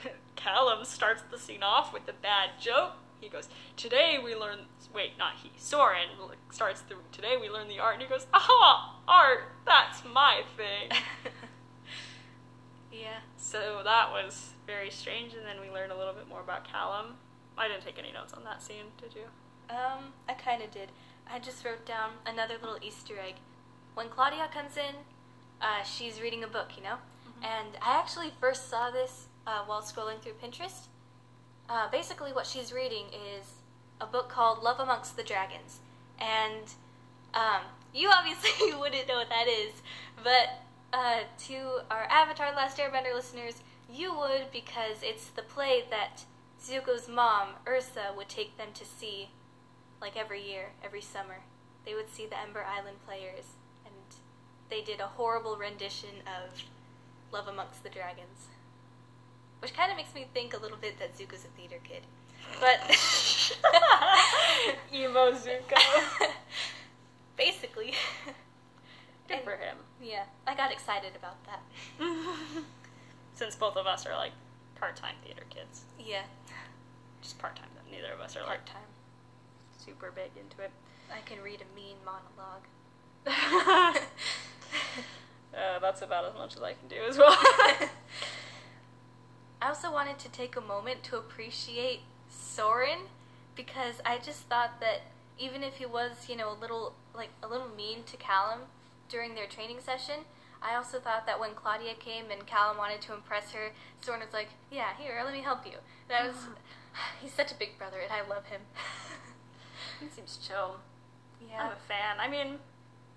Callum 0.36 0.84
starts 0.84 1.22
the 1.30 1.38
scene 1.38 1.62
off 1.62 1.92
with 1.92 2.08
a 2.08 2.12
bad 2.12 2.50
joke. 2.60 2.94
He 3.20 3.28
goes, 3.28 3.48
"Today 3.76 4.18
we 4.22 4.34
learn." 4.34 4.60
Wait, 4.92 5.16
not 5.16 5.34
he. 5.42 5.52
Soren 5.56 6.08
starts 6.50 6.80
the. 6.80 6.96
Today 7.12 7.36
we 7.40 7.48
learn 7.48 7.68
the 7.68 7.78
art, 7.78 7.94
and 7.94 8.02
he 8.02 8.08
goes, 8.08 8.26
"Aha, 8.32 8.96
art! 9.06 9.52
That's 9.64 10.02
my 10.04 10.42
thing." 10.56 10.98
yeah. 12.92 13.18
So 13.36 13.82
that 13.84 14.10
was 14.10 14.54
very 14.66 14.90
strange, 14.90 15.34
and 15.34 15.44
then 15.44 15.60
we 15.60 15.70
learned 15.70 15.92
a 15.92 15.96
little 15.96 16.14
bit 16.14 16.28
more 16.28 16.40
about 16.40 16.64
Callum. 16.64 17.16
I 17.56 17.68
didn't 17.68 17.82
take 17.82 17.98
any 17.98 18.10
notes 18.10 18.32
on 18.32 18.42
that 18.44 18.62
scene, 18.62 18.86
did 19.00 19.14
you? 19.14 19.26
Um, 19.68 20.14
I 20.28 20.32
kind 20.32 20.62
of 20.62 20.70
did. 20.70 20.90
I 21.32 21.38
just 21.38 21.64
wrote 21.64 21.86
down 21.86 22.10
another 22.26 22.54
little 22.60 22.78
Easter 22.82 23.14
egg. 23.24 23.36
When 23.94 24.08
Claudia 24.08 24.48
comes 24.52 24.76
in, 24.76 24.96
uh, 25.62 25.84
she's 25.84 26.20
reading 26.20 26.42
a 26.42 26.48
book, 26.48 26.72
you 26.76 26.82
know? 26.82 26.96
And 27.42 27.78
I 27.80 27.98
actually 27.98 28.32
first 28.40 28.68
saw 28.68 28.90
this 28.90 29.26
uh, 29.46 29.62
while 29.64 29.80
scrolling 29.80 30.20
through 30.20 30.32
Pinterest. 30.42 30.88
Uh, 31.68 31.88
basically, 31.88 32.32
what 32.32 32.46
she's 32.46 32.72
reading 32.72 33.06
is 33.12 33.46
a 34.00 34.06
book 34.06 34.28
called 34.28 34.62
Love 34.62 34.80
Amongst 34.80 35.16
the 35.16 35.22
Dragons. 35.22 35.78
And 36.18 36.64
um, 37.32 37.62
you 37.94 38.10
obviously 38.12 38.74
wouldn't 38.78 39.06
know 39.06 39.18
what 39.18 39.28
that 39.28 39.46
is, 39.46 39.72
but 40.24 40.62
uh, 40.92 41.20
to 41.46 41.82
our 41.92 42.08
Avatar 42.10 42.52
Last 42.56 42.76
Airbender 42.78 43.14
listeners, 43.14 43.62
you 43.88 44.16
would 44.18 44.50
because 44.52 44.98
it's 45.02 45.26
the 45.26 45.42
play 45.42 45.84
that 45.90 46.24
Zuko's 46.60 47.08
mom, 47.08 47.50
Ursa, 47.68 48.12
would 48.16 48.28
take 48.28 48.58
them 48.58 48.68
to 48.74 48.84
see 48.84 49.28
like 50.00 50.16
every 50.16 50.42
year, 50.42 50.70
every 50.84 51.00
summer. 51.02 51.40
They 51.84 51.94
would 51.94 52.12
see 52.12 52.26
the 52.26 52.38
Ember 52.38 52.64
Island 52.64 52.98
players, 53.06 53.44
and 53.84 53.94
they 54.68 54.82
did 54.82 55.00
a 55.00 55.06
horrible 55.06 55.56
rendition 55.56 56.10
of 56.26 56.62
Love 57.32 57.48
Amongst 57.48 57.82
the 57.82 57.88
Dragons. 57.88 58.48
Which 59.60 59.74
kind 59.74 59.90
of 59.90 59.96
makes 59.96 60.14
me 60.14 60.26
think 60.32 60.54
a 60.54 60.58
little 60.60 60.78
bit 60.78 60.98
that 60.98 61.16
Zuko's 61.18 61.44
a 61.44 61.48
theater 61.48 61.78
kid. 61.84 62.02
But. 62.60 62.80
Emo 64.94 65.32
Zuko. 65.32 65.76
Basically. 67.36 67.92
Good 69.28 69.36
And- 69.36 69.44
for 69.44 69.52
him. 69.56 69.76
Yeah, 70.02 70.24
I 70.46 70.54
got 70.54 70.72
excited 70.72 71.12
about 71.14 71.36
that. 71.44 71.60
Since 73.34 73.54
both 73.56 73.76
of 73.76 73.86
us 73.86 74.06
are 74.06 74.16
like 74.16 74.32
part-time 74.76 75.14
theater 75.24 75.42
kids, 75.50 75.82
Yeah, 75.98 76.22
just 77.22 77.38
part-time. 77.38 77.68
though. 77.74 77.94
Neither 77.94 78.12
of 78.14 78.20
us 78.20 78.34
are 78.36 78.40
part 78.44 78.60
like 78.60 78.66
time. 78.66 78.89
Super 79.90 80.12
big 80.14 80.30
into 80.40 80.62
it. 80.62 80.70
I 81.12 81.20
can 81.22 81.42
read 81.42 81.60
a 81.60 81.74
mean 81.74 81.96
monologue. 82.04 82.62
uh, 85.54 85.78
that's 85.80 86.02
about 86.02 86.24
as 86.24 86.34
much 86.34 86.54
as 86.56 86.62
I 86.62 86.74
can 86.74 86.86
do 86.88 86.96
as 87.08 87.18
well. 87.18 87.36
I 89.62 89.68
also 89.68 89.92
wanted 89.92 90.18
to 90.20 90.28
take 90.28 90.54
a 90.56 90.60
moment 90.60 91.02
to 91.04 91.16
appreciate 91.16 92.02
Soren 92.28 93.08
because 93.56 93.96
I 94.06 94.18
just 94.18 94.42
thought 94.42 94.80
that 94.80 95.02
even 95.38 95.64
if 95.64 95.74
he 95.76 95.86
was, 95.86 96.28
you 96.28 96.36
know, 96.36 96.52
a 96.52 96.58
little 96.58 96.94
like 97.14 97.30
a 97.42 97.48
little 97.48 97.68
mean 97.68 98.04
to 98.04 98.16
Callum 98.16 98.60
during 99.08 99.34
their 99.34 99.46
training 99.46 99.80
session, 99.80 100.20
I 100.62 100.76
also 100.76 101.00
thought 101.00 101.26
that 101.26 101.40
when 101.40 101.54
Claudia 101.54 101.94
came 101.94 102.30
and 102.30 102.46
Callum 102.46 102.78
wanted 102.78 103.00
to 103.02 103.14
impress 103.14 103.50
her, 103.52 103.72
Soren 104.00 104.20
was 104.20 104.32
like, 104.32 104.50
"Yeah, 104.70 104.90
here, 104.96 105.20
let 105.24 105.34
me 105.34 105.40
help 105.40 105.66
you." 105.66 105.78
And 106.08 106.16
I 106.16 106.28
was, 106.28 106.36
he's 107.20 107.32
such 107.32 107.50
a 107.50 107.56
big 107.56 107.76
brother, 107.76 107.98
and 107.98 108.12
I 108.12 108.22
love 108.26 108.46
him. 108.46 108.60
he 110.00 110.08
seems 110.08 110.38
chill. 110.46 110.76
I'm 111.58 111.72
a 111.72 111.76
fan. 111.88 112.16
I 112.18 112.28
mean, 112.28 112.58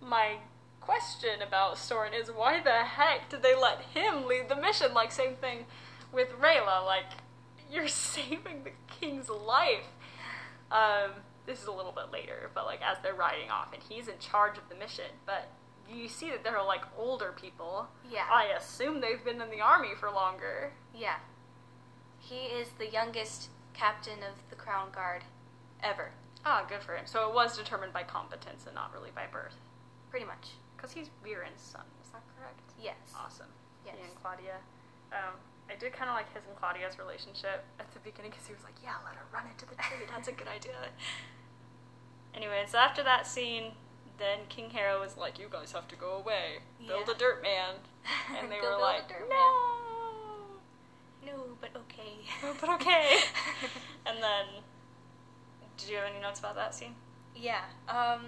my 0.01 0.37
question 0.81 1.41
about 1.45 1.77
Soren 1.77 2.13
is 2.13 2.29
why 2.29 2.61
the 2.61 2.71
heck 2.83 3.29
did 3.29 3.41
they 3.43 3.55
let 3.55 3.81
him 3.93 4.25
lead 4.25 4.49
the 4.49 4.55
mission? 4.55 4.93
Like, 4.93 5.11
same 5.11 5.35
thing 5.35 5.65
with 6.11 6.29
Rayla. 6.39 6.85
Like, 6.85 7.05
you're 7.71 7.87
saving 7.89 8.63
the 8.63 8.71
king's 8.99 9.29
life. 9.29 9.87
Um, 10.71 11.11
this 11.45 11.61
is 11.61 11.67
a 11.67 11.71
little 11.71 11.91
bit 11.91 12.11
later, 12.11 12.49
but 12.55 12.65
like 12.65 12.79
as 12.81 12.97
they're 13.03 13.13
riding 13.13 13.49
off, 13.51 13.73
and 13.73 13.83
he's 13.87 14.07
in 14.07 14.17
charge 14.19 14.57
of 14.57 14.67
the 14.69 14.75
mission. 14.75 15.05
But 15.25 15.49
you 15.91 16.07
see 16.07 16.29
that 16.31 16.43
there 16.43 16.57
are 16.57 16.65
like 16.65 16.81
older 16.97 17.33
people. 17.39 17.87
yeah, 18.11 18.25
I 18.31 18.45
assume 18.57 19.01
they've 19.01 19.23
been 19.23 19.41
in 19.41 19.49
the 19.51 19.59
army 19.61 19.89
for 19.99 20.09
longer. 20.09 20.71
yeah. 20.97 21.15
He 22.19 22.45
is 22.45 22.69
the 22.79 22.89
youngest 22.89 23.49
captain 23.73 24.19
of 24.19 24.49
the 24.49 24.55
Crown 24.55 24.87
Guard 24.95 25.23
ever, 25.83 26.11
Ah, 26.45 26.65
good 26.67 26.81
for 26.83 26.95
him. 26.95 27.05
So 27.05 27.27
it 27.29 27.33
was 27.33 27.57
determined 27.57 27.93
by 27.93 28.03
competence 28.03 28.65
and 28.65 28.75
not 28.75 28.91
really 28.93 29.11
by 29.15 29.25
birth. 29.31 29.55
pretty 30.09 30.25
much. 30.25 30.51
Because 30.75 30.91
he's 30.91 31.09
Viren's 31.25 31.61
son, 31.61 31.85
is 32.03 32.09
that 32.11 32.21
correct? 32.37 32.59
Yes. 32.81 32.95
Awesome. 33.17 33.47
Yes. 33.85 33.95
He 33.97 34.03
and 34.03 34.15
Claudia. 34.21 34.57
Um, 35.11 35.33
I 35.69 35.75
did 35.75 35.93
kind 35.93 36.09
of 36.09 36.15
like 36.15 36.31
his 36.33 36.43
and 36.45 36.55
Claudia's 36.57 36.99
relationship 36.99 37.63
at 37.79 37.89
the 37.93 37.99
beginning 37.99 38.31
because 38.31 38.45
he 38.45 38.53
was 38.53 38.63
like, 38.63 38.75
"Yeah, 38.83 38.99
let 39.05 39.15
her 39.15 39.23
run 39.33 39.47
into 39.49 39.65
the 39.65 39.75
tree. 39.75 40.05
That's 40.11 40.27
a 40.27 40.33
good 40.33 40.47
idea." 40.47 40.73
Anyway, 42.35 42.63
so 42.67 42.79
after 42.79 43.03
that 43.03 43.27
scene, 43.27 43.73
then 44.17 44.39
King 44.49 44.71
Harrow 44.71 44.99
was 44.99 45.17
like, 45.17 45.37
"You 45.37 45.45
guys 45.51 45.71
have 45.71 45.87
to 45.89 45.95
go 45.95 46.13
away. 46.17 46.59
Build 46.87 47.07
Yeah. 47.07 47.13
a 47.13 47.17
dirt 47.17 47.43
man," 47.43 47.75
and 48.37 48.51
they 48.51 48.59
were 48.59 48.75
like, 48.79 49.07
dirt 49.07 49.29
"No." 49.29 50.57
No, 51.25 51.43
but 51.61 51.69
okay. 51.75 52.25
No, 52.41 52.53
but 52.59 52.69
okay. 52.71 53.19
and 54.05 54.17
then, 54.21 54.45
did 55.83 55.91
you 55.91 55.97
have 55.97 56.09
any 56.09 56.21
notes 56.21 56.39
about 56.39 56.55
that 56.55 56.73
scene? 56.73 56.95
yeah. 57.35 57.63
Um, 57.89 58.21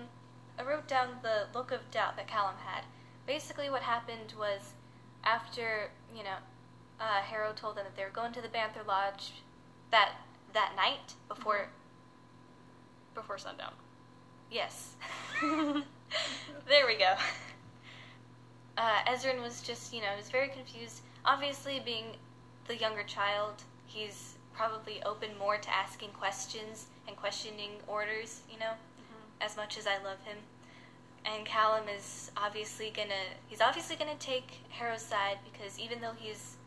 I 0.57 0.63
wrote 0.63 0.87
down 0.87 1.09
the 1.21 1.47
look 1.53 1.71
of 1.71 1.91
doubt 1.91 2.15
that 2.17 2.27
Callum 2.27 2.55
had. 2.65 2.83
Basically, 3.27 3.69
what 3.69 3.81
happened 3.81 4.33
was 4.37 4.73
after 5.23 5.89
you 6.15 6.23
know, 6.23 6.37
uh, 6.99 7.21
Harrow 7.21 7.53
told 7.53 7.75
them 7.75 7.85
that 7.85 7.95
they 7.95 8.03
were 8.03 8.09
going 8.09 8.31
to 8.33 8.41
the 8.41 8.47
Banther 8.47 8.81
Lodge 8.87 9.33
that 9.91 10.13
that 10.53 10.73
night 10.75 11.13
before. 11.27 11.67
Before 13.13 13.37
sundown. 13.37 13.73
Yes. 14.51 14.95
there 15.41 16.85
we 16.87 16.97
go. 16.97 17.15
Uh, 18.77 18.99
Ezran 19.07 19.41
was 19.41 19.61
just, 19.61 19.93
you 19.93 20.01
know, 20.01 20.09
he 20.09 20.17
was 20.17 20.29
very 20.29 20.49
confused. 20.49 21.01
Obviously, 21.23 21.81
being 21.83 22.05
the 22.67 22.75
younger 22.75 23.03
child, 23.03 23.63
he's 23.85 24.35
probably 24.53 25.01
open 25.03 25.29
more 25.37 25.57
to 25.57 25.73
asking 25.73 26.09
questions 26.09 26.87
and 27.07 27.15
questioning 27.15 27.71
orders, 27.87 28.41
you 28.51 28.59
know, 28.59 28.73
mm-hmm. 28.73 29.41
as 29.41 29.55
much 29.57 29.77
as 29.77 29.87
I 29.87 30.03
love 30.03 30.21
him. 30.25 30.37
And 31.25 31.45
Callum 31.45 31.85
is 31.89 32.31
obviously 32.37 32.91
gonna, 32.95 33.33
he's 33.47 33.61
obviously 33.61 33.95
gonna 33.95 34.15
take 34.19 34.61
Harrow's 34.69 35.01
side 35.01 35.37
because 35.51 35.79
even 35.79 36.01
though 36.01 36.13
he's 36.15 36.57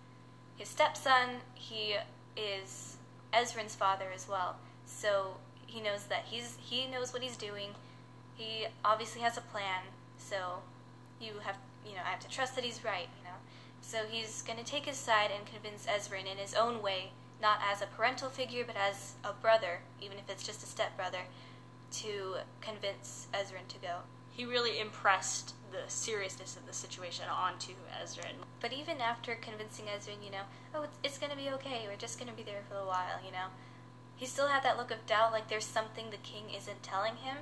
his 0.57 0.69
stepson, 0.69 1.41
he 1.55 1.95
is 2.37 2.97
Ezran's 3.33 3.77
father 3.77 4.07
as 4.13 4.29
well. 4.29 4.57
So 4.87 5.37
he 5.67 5.81
knows 5.81 6.05
that 6.05 6.25
he's 6.29 6.57
he 6.61 6.87
knows 6.89 7.13
what 7.13 7.23
he's 7.23 7.37
doing. 7.37 7.71
He 8.37 8.67
obviously 8.85 9.21
has 9.21 9.37
a 9.37 9.41
plan. 9.43 9.83
So 10.19 10.61
you 11.21 11.35
have 11.45 11.59
you 11.87 11.95
know 11.95 12.03
I 12.05 12.11
have 12.11 12.21
to 12.21 12.29
trust 12.29 12.57
that 12.57 12.65
he's 12.65 12.85
right. 12.85 13.09
You 13.19 13.25
know. 13.25 13.37
So 13.81 13.99
he's 14.11 14.43
going 14.43 14.59
to 14.59 14.65
take 14.65 14.85
his 14.85 14.97
side 14.97 15.31
and 15.35 15.47
convince 15.47 15.87
Ezran 15.87 16.31
in 16.31 16.37
his 16.37 16.53
own 16.53 16.83
way, 16.83 17.13
not 17.41 17.61
as 17.71 17.83
a 17.83 17.87
parental 17.87 18.29
figure, 18.29 18.65
but 18.67 18.77
as 18.77 19.15
a 19.25 19.33
brother, 19.33 19.81
even 20.01 20.19
if 20.19 20.29
it's 20.29 20.45
just 20.45 20.63
a 20.63 20.67
stepbrother, 20.67 21.23
to 21.91 22.37
convince 22.61 23.29
Ezran 23.33 23.67
to 23.69 23.79
go. 23.79 23.99
He 24.31 24.45
really 24.45 24.79
impressed 24.79 25.55
the 25.73 25.91
seriousness 25.91 26.57
of 26.57 26.67
the 26.67 26.73
situation 26.73 27.25
onto 27.29 27.73
Ezran. 28.03 28.35
But 28.61 28.73
even 28.73 29.01
after 29.01 29.35
convincing 29.35 29.87
Ezran, 29.87 30.25
you 30.25 30.31
know, 30.31 30.43
oh, 30.75 30.83
it's, 30.83 30.97
it's 31.03 31.19
going 31.19 31.31
to 31.31 31.37
be 31.37 31.51
okay. 31.51 31.87
We're 31.89 31.97
just 31.97 32.19
going 32.19 32.31
to 32.31 32.37
be 32.37 32.43
there 32.43 32.63
for 32.69 32.77
a 32.77 32.87
while, 32.87 33.21
you 33.25 33.33
know. 33.33 33.47
He 34.17 34.27
still 34.27 34.49
had 34.49 34.63
that 34.65 34.77
look 34.77 34.91
of 34.91 35.07
doubt, 35.07 35.33
like 35.33 35.49
there's 35.49 35.65
something 35.65 36.11
the 36.11 36.17
king 36.19 36.45
isn't 36.57 36.83
telling 36.83 37.17
him, 37.17 37.37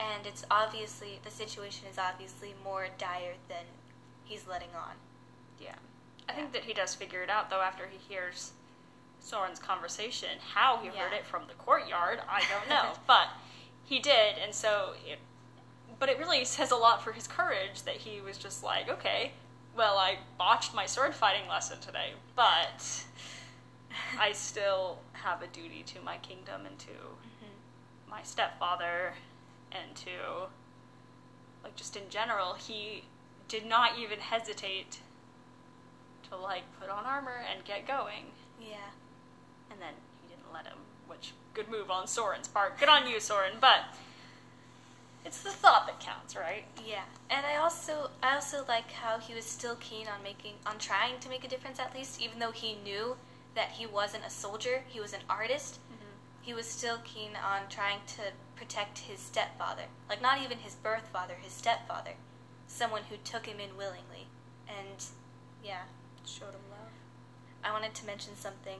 and 0.00 0.26
it's 0.26 0.44
obviously 0.50 1.20
the 1.24 1.30
situation 1.30 1.86
is 1.90 1.98
obviously 1.98 2.54
more 2.64 2.88
dire 2.98 3.34
than 3.48 3.64
he's 4.24 4.46
letting 4.48 4.74
on. 4.74 4.96
Yeah. 5.60 5.76
I 6.28 6.32
think 6.32 6.52
that 6.52 6.64
he 6.64 6.72
does 6.72 6.94
figure 6.94 7.22
it 7.22 7.30
out, 7.30 7.50
though, 7.50 7.60
after 7.60 7.86
he 7.86 7.98
hears 8.12 8.52
Soren's 9.26 9.58
conversation. 9.58 10.38
How 10.54 10.78
he 10.78 10.88
heard 10.88 11.12
it 11.12 11.26
from 11.26 11.42
the 11.48 11.54
courtyard, 11.54 12.20
I 12.28 12.42
don't 12.48 12.68
know. 12.70 12.92
but 13.06 13.28
he 13.84 13.98
did, 13.98 14.36
and 14.42 14.54
so 14.54 14.92
it. 15.06 15.18
But 15.98 16.08
it 16.08 16.18
really 16.18 16.44
says 16.56 16.70
a 16.70 16.76
lot 16.76 17.02
for 17.02 17.12
his 17.12 17.26
courage 17.26 17.82
that 17.82 17.96
he 17.96 18.20
was 18.20 18.38
just 18.38 18.62
like, 18.62 18.88
okay, 18.88 19.32
well, 19.76 19.98
I 19.98 20.18
botched 20.38 20.74
my 20.74 20.86
sword 20.86 21.14
fighting 21.14 21.48
lesson 21.48 21.80
today, 21.80 22.12
but 22.36 23.04
I 24.18 24.32
still 24.32 24.98
have 25.12 25.42
a 25.42 25.46
duty 25.48 25.82
to 25.86 26.00
my 26.02 26.18
kingdom 26.18 26.66
and 26.66 26.78
to 26.78 26.90
mm-hmm. 26.90 28.10
my 28.10 28.22
stepfather 28.22 29.14
and 29.72 29.96
to 29.96 30.48
like 31.64 31.74
just 31.74 31.96
in 31.96 32.08
general 32.08 32.54
he 32.54 33.02
did 33.48 33.66
not 33.66 33.98
even 33.98 34.20
hesitate 34.20 35.00
to 36.28 36.36
like 36.36 36.62
put 36.78 36.88
on 36.88 37.04
armor 37.04 37.40
and 37.52 37.64
get 37.64 37.88
going 37.88 38.26
Yeah. 38.60 38.90
And 39.70 39.80
then 39.80 39.94
he 40.22 40.28
didn't 40.28 40.52
let 40.52 40.66
him 40.66 40.78
which 41.06 41.32
good 41.54 41.68
move 41.68 41.90
on 41.90 42.06
Soren's 42.06 42.48
part. 42.48 42.78
Good 42.78 42.88
on 42.88 43.06
you 43.06 43.20
Soren 43.20 43.54
but 43.60 43.80
it's 45.24 45.42
the 45.42 45.50
thought 45.50 45.86
that 45.86 45.98
counts 45.98 46.36
right? 46.36 46.64
Yeah, 46.86 47.02
and 47.30 47.44
I 47.44 47.56
also 47.56 48.10
I 48.22 48.34
also 48.34 48.64
like 48.68 48.92
how 48.92 49.18
he 49.18 49.34
was 49.34 49.44
still 49.44 49.76
keen 49.76 50.06
on 50.06 50.22
making 50.22 50.54
on 50.64 50.78
trying 50.78 51.18
to 51.20 51.28
make 51.28 51.44
a 51.44 51.48
difference 51.48 51.80
at 51.80 51.94
least, 51.94 52.20
even 52.20 52.38
though 52.38 52.52
he 52.52 52.76
knew 52.84 53.16
that 53.56 53.70
he 53.72 53.86
wasn't 53.86 54.24
a 54.24 54.30
soldier, 54.30 54.84
he 54.86 55.00
was 55.00 55.12
an 55.12 55.22
artist. 55.28 55.80
Mm-hmm. 55.90 56.42
He 56.42 56.54
was 56.54 56.66
still 56.66 56.98
keen 57.02 57.30
on 57.34 57.62
trying 57.68 58.00
to 58.06 58.22
protect 58.54 58.98
his 58.98 59.18
stepfather, 59.18 59.84
like 60.08 60.22
not 60.22 60.40
even 60.42 60.58
his 60.58 60.76
birth 60.76 61.08
father, 61.12 61.34
his 61.40 61.52
stepfather, 61.52 62.12
someone 62.68 63.02
who 63.10 63.16
took 63.24 63.46
him 63.46 63.58
in 63.58 63.76
willingly, 63.76 64.28
and 64.68 65.06
yeah, 65.64 65.82
showed 66.24 66.54
him 66.54 66.70
love. 66.70 66.92
I 67.64 67.72
wanted 67.72 67.94
to 67.96 68.06
mention 68.06 68.36
something. 68.36 68.78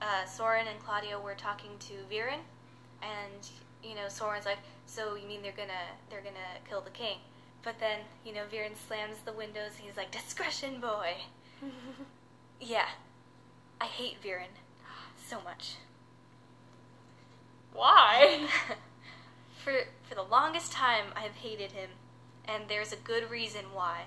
Uh, 0.00 0.24
Soren 0.24 0.66
and 0.66 0.78
Claudia 0.80 1.18
were 1.18 1.34
talking 1.34 1.70
to 1.80 1.92
Viren, 2.10 2.40
and 3.02 3.48
you 3.82 3.94
know 3.94 4.08
Soren's 4.08 4.46
like, 4.46 4.58
"So 4.86 5.14
you 5.14 5.26
mean 5.26 5.42
they're 5.42 5.52
gonna 5.52 5.86
they're 6.08 6.22
gonna 6.22 6.60
kill 6.68 6.80
the 6.80 6.90
king?" 6.90 7.18
But 7.62 7.78
then 7.78 8.00
you 8.24 8.32
know 8.32 8.44
Viren 8.50 8.76
slams 8.88 9.18
the 9.24 9.32
windows. 9.32 9.72
And 9.76 9.86
he's 9.86 9.96
like, 9.96 10.10
"Discretion, 10.10 10.80
boy." 10.80 11.16
yeah, 12.60 12.88
I 13.80 13.86
hate 13.86 14.22
Viren 14.22 14.52
so 15.28 15.40
much. 15.42 15.76
why 17.72 18.48
for 19.64 19.72
for 20.02 20.14
the 20.14 20.22
longest 20.22 20.72
time, 20.72 21.06
I've 21.16 21.36
hated 21.36 21.72
him, 21.72 21.90
and 22.46 22.64
there's 22.68 22.92
a 22.92 22.96
good 22.96 23.30
reason 23.30 23.66
why. 23.72 24.04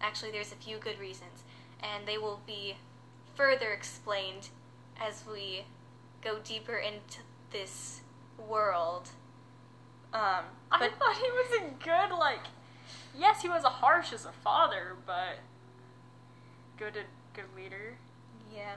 Actually, 0.00 0.30
there's 0.30 0.52
a 0.52 0.56
few 0.56 0.78
good 0.78 0.98
reasons, 1.00 1.42
and 1.82 2.06
they 2.06 2.18
will 2.18 2.40
be 2.46 2.76
further 3.34 3.72
explained 3.72 4.48
as 5.00 5.24
we 5.30 5.64
go 6.22 6.38
deeper 6.42 6.76
into 6.76 7.18
this 7.50 8.00
world. 8.38 9.10
Um, 10.12 10.44
I 10.70 10.88
thought 10.88 11.16
he 11.16 11.30
was 11.30 11.50
a 11.60 11.84
good 11.84 12.16
like 12.16 12.40
yes, 13.18 13.42
he 13.42 13.48
was 13.48 13.64
a 13.64 13.68
harsh 13.68 14.12
as 14.12 14.24
a 14.24 14.32
father, 14.32 14.96
but 15.06 15.38
good, 16.76 16.94
good 17.34 17.44
leader. 17.56 17.96
Yeah. 18.54 18.76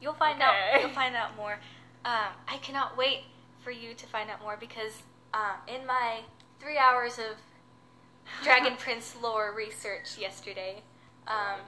You'll 0.00 0.14
find 0.14 0.40
Okay. 0.42 0.44
out. 0.74 0.80
You'll 0.80 0.90
find 0.90 1.16
out 1.16 1.36
more. 1.36 1.58
Um, 2.04 2.28
I 2.48 2.58
cannot 2.58 2.96
wait 2.96 3.24
for 3.62 3.70
you 3.70 3.94
to 3.94 4.06
find 4.06 4.30
out 4.30 4.40
more 4.42 4.56
because 4.58 5.02
um, 5.34 5.56
in 5.66 5.86
my 5.86 6.20
three 6.60 6.78
hours 6.78 7.18
of 7.18 7.36
Dragon 8.42 8.76
Prince 8.78 9.16
lore 9.20 9.52
research 9.56 10.18
yesterday, 10.18 10.82
um, 11.26 11.60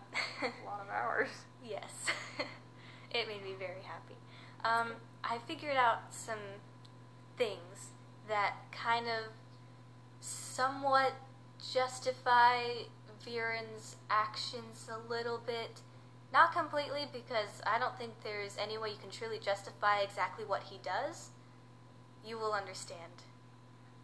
A 0.43 0.67
lot 0.67 0.81
of 0.81 0.89
hours. 0.91 1.29
yes, 1.65 2.07
it 3.13 3.29
made 3.29 3.43
me 3.43 3.55
very 3.59 3.83
happy. 3.83 4.15
Um, 4.65 4.95
I 5.25 5.39
figured 5.47 5.77
out 5.77 6.03
some 6.11 6.39
things 7.37 7.91
that 8.29 8.55
kind 8.73 9.07
of 9.07 9.33
somewhat 10.21 11.13
justify 11.73 12.63
Viren's 13.25 13.97
actions 14.11 14.89
a 14.93 15.09
little 15.11 15.41
bit. 15.45 15.81
Not 16.33 16.53
completely, 16.53 17.09
because 17.13 17.63
I 17.67 17.79
don't 17.79 17.97
think 17.97 18.13
there's 18.23 18.57
any 18.59 18.77
way 18.77 18.91
you 18.91 18.97
can 19.01 19.11
truly 19.11 19.39
justify 19.39 20.01
exactly 20.01 20.45
what 20.45 20.63
he 20.65 20.79
does. 20.83 21.31
You 22.25 22.39
will 22.39 22.53
understand. 22.53 23.23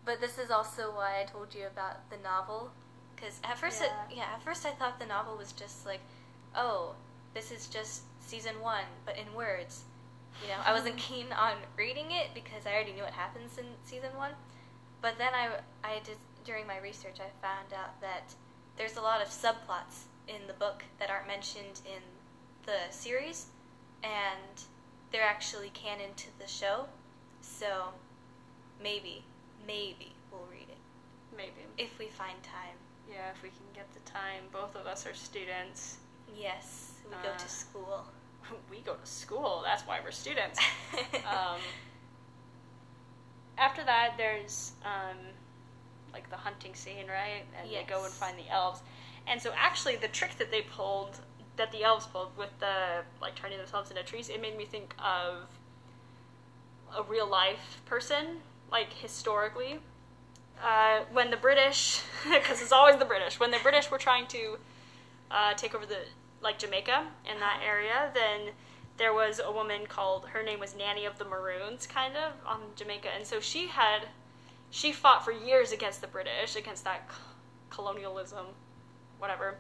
But 0.04 0.20
this 0.20 0.38
is 0.38 0.50
also 0.50 0.94
why 0.94 1.20
I 1.20 1.24
told 1.24 1.54
you 1.54 1.66
about 1.66 2.08
the 2.10 2.16
novel. 2.16 2.70
Because 3.14 3.40
at 3.44 3.58
first, 3.58 3.82
Yeah. 3.82 3.88
it, 4.10 4.16
yeah, 4.16 4.34
at 4.34 4.42
first 4.42 4.64
I 4.64 4.70
thought 4.70 4.98
the 4.98 5.06
novel 5.06 5.36
was 5.36 5.52
just 5.52 5.84
like, 5.84 6.00
oh, 6.54 6.94
this 7.34 7.50
is 7.50 7.66
just 7.66 8.02
season 8.26 8.60
one, 8.60 8.84
but 9.04 9.16
in 9.16 9.32
words. 9.34 9.84
You 10.42 10.48
know, 10.48 10.60
I 10.64 10.72
wasn't 10.72 10.96
mm. 10.96 11.00
keen 11.00 11.26
on 11.32 11.54
reading 11.76 12.06
it 12.10 12.34
because 12.34 12.66
I 12.66 12.74
already 12.74 12.92
knew 12.92 13.02
what 13.02 13.12
happens 13.12 13.56
in 13.58 13.64
season 13.84 14.10
one. 14.16 14.32
But 15.00 15.18
then 15.18 15.32
I, 15.34 15.48
I 15.84 16.00
did 16.04 16.16
during 16.44 16.66
my 16.66 16.78
research, 16.78 17.18
I 17.20 17.30
found 17.44 17.72
out 17.72 18.00
that 18.00 18.34
there's 18.76 18.96
a 18.96 19.00
lot 19.00 19.22
of 19.22 19.28
subplots 19.28 20.04
in 20.28 20.46
the 20.46 20.52
book 20.54 20.84
that 20.98 21.10
aren't 21.10 21.26
mentioned 21.26 21.80
in 21.86 22.02
the 22.66 22.90
series, 22.90 23.46
and 24.02 24.62
they're 25.12 25.22
actually 25.22 25.70
canon 25.70 26.10
to 26.16 26.26
the 26.38 26.46
show. 26.46 26.86
So 27.40 27.88
maybe, 28.82 29.24
maybe 29.66 30.12
we'll 30.30 30.46
read 30.50 30.68
it 30.68 30.78
Maybe. 31.36 31.50
if 31.78 31.98
we 31.98 32.06
find 32.06 32.42
time. 32.42 32.76
Yeah, 33.10 33.30
if 33.34 33.42
we 33.42 33.50
can 33.50 33.66
get 33.74 33.86
the 33.92 34.10
time. 34.10 34.44
Both 34.52 34.76
of 34.76 34.86
us 34.86 35.06
are 35.06 35.14
students. 35.14 35.98
Yes, 36.36 36.93
we 37.04 37.10
go 37.22 37.30
Uh, 37.30 37.36
to 37.38 37.48
school. 37.48 38.04
We 38.70 38.80
go 38.80 38.94
to 38.94 39.06
school. 39.06 39.62
That's 39.64 39.82
why 39.86 40.00
we're 40.04 40.10
students. 40.10 40.58
um, 41.26 41.60
after 43.56 43.82
that, 43.84 44.14
there's 44.18 44.72
um, 44.84 45.16
like 46.12 46.28
the 46.28 46.36
hunting 46.36 46.74
scene, 46.74 47.06
right? 47.08 47.44
And 47.58 47.70
they 47.70 47.84
go 47.84 48.04
and 48.04 48.12
find 48.12 48.38
the 48.38 48.48
elves. 48.50 48.80
And 49.26 49.40
so, 49.40 49.52
actually, 49.56 49.96
the 49.96 50.08
trick 50.08 50.36
that 50.38 50.50
they 50.50 50.62
pulled, 50.62 51.20
that 51.56 51.72
the 51.72 51.82
elves 51.84 52.06
pulled 52.06 52.36
with 52.36 52.50
the 52.60 53.02
like 53.22 53.34
turning 53.34 53.58
themselves 53.58 53.90
into 53.90 54.02
trees, 54.02 54.28
it 54.28 54.42
made 54.42 54.56
me 54.58 54.66
think 54.66 54.94
of 54.98 55.48
a 56.96 57.02
real 57.02 57.26
life 57.26 57.80
person, 57.86 58.40
like 58.70 58.92
historically. 58.92 59.78
Uh, 60.62 61.00
when 61.12 61.30
the 61.30 61.36
British, 61.36 62.00
because 62.30 62.62
it's 62.62 62.72
always 62.72 62.96
the 62.96 63.04
British, 63.04 63.40
when 63.40 63.50
the 63.50 63.58
British 63.62 63.90
were 63.90 63.98
trying 63.98 64.26
to 64.28 64.58
uh, 65.30 65.54
take 65.54 65.74
over 65.74 65.86
the 65.86 65.98
like 66.44 66.58
Jamaica 66.58 67.06
in 67.32 67.40
that 67.40 67.60
area, 67.66 68.10
then 68.14 68.52
there 68.96 69.12
was 69.12 69.40
a 69.44 69.50
woman 69.50 69.86
called 69.86 70.26
her 70.26 70.42
name 70.42 70.60
was 70.60 70.76
Nanny 70.76 71.04
of 71.04 71.18
the 71.18 71.24
Maroons, 71.24 71.86
kind 71.86 72.14
of 72.16 72.32
on 72.46 72.60
Jamaica, 72.76 73.08
and 73.14 73.26
so 73.26 73.40
she 73.40 73.66
had 73.66 74.06
she 74.70 74.92
fought 74.92 75.24
for 75.24 75.32
years 75.32 75.72
against 75.72 76.00
the 76.00 76.06
British, 76.06 76.56
against 76.56 76.84
that 76.84 77.08
colonialism, 77.70 78.46
whatever. 79.18 79.56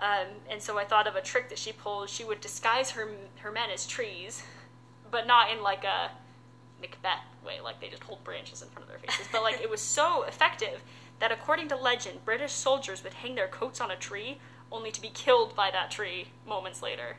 Um, 0.00 0.26
and 0.48 0.62
so 0.62 0.78
I 0.78 0.84
thought 0.84 1.08
of 1.08 1.16
a 1.16 1.20
trick 1.20 1.48
that 1.48 1.58
she 1.58 1.72
pulled. 1.72 2.08
She 2.08 2.22
would 2.22 2.40
disguise 2.40 2.90
her 2.90 3.08
her 3.40 3.50
men 3.50 3.70
as 3.70 3.86
trees, 3.86 4.44
but 5.10 5.26
not 5.26 5.50
in 5.50 5.62
like 5.62 5.84
a 5.84 6.12
Macbeth 6.80 7.24
way, 7.44 7.60
like 7.60 7.80
they 7.80 7.88
just 7.88 8.04
hold 8.04 8.22
branches 8.22 8.62
in 8.62 8.68
front 8.68 8.84
of 8.84 8.88
their 8.88 8.98
faces. 8.98 9.26
But 9.32 9.42
like 9.42 9.60
it 9.60 9.70
was 9.70 9.80
so 9.80 10.22
effective 10.24 10.82
that 11.18 11.32
according 11.32 11.68
to 11.68 11.76
legend, 11.76 12.24
British 12.24 12.52
soldiers 12.52 13.02
would 13.02 13.14
hang 13.14 13.34
their 13.34 13.48
coats 13.48 13.80
on 13.80 13.90
a 13.90 13.96
tree 13.96 14.38
only 14.70 14.90
to 14.90 15.00
be 15.00 15.08
killed 15.10 15.54
by 15.56 15.70
that 15.70 15.90
tree 15.90 16.28
moments 16.46 16.82
later. 16.82 17.16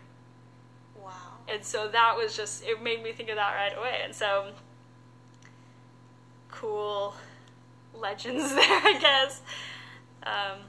wow. 0.95 1.11
And 1.47 1.63
so 1.65 1.87
that 1.87 2.15
was 2.15 2.35
just 2.37 2.63
it 2.63 2.81
made 2.81 3.01
me 3.03 3.11
think 3.11 3.29
of 3.29 3.35
that 3.37 3.55
right 3.55 3.75
away. 3.77 3.99
And 4.03 4.13
so 4.13 4.51
cool 6.51 7.15
legends 7.93 8.49
there, 8.55 8.63
I 8.83 8.97
guess. 8.99 9.41
Um, 10.23 10.59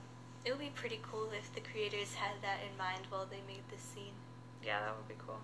It 0.45 0.51
would 0.53 0.61
be 0.61 0.71
pretty 0.75 1.01
cool 1.03 1.29
if 1.37 1.53
the 1.55 1.61
creators 1.61 2.15
had 2.15 2.41
that 2.43 2.59
in 2.71 2.77
mind 2.79 3.07
while 3.11 3.27
they 3.27 3.41
made 3.47 3.63
this 3.71 3.83
scene. 3.83 4.15
yeah, 4.65 4.81
that 4.81 4.97
would 4.97 5.09
be 5.09 5.15
cool. 5.27 5.41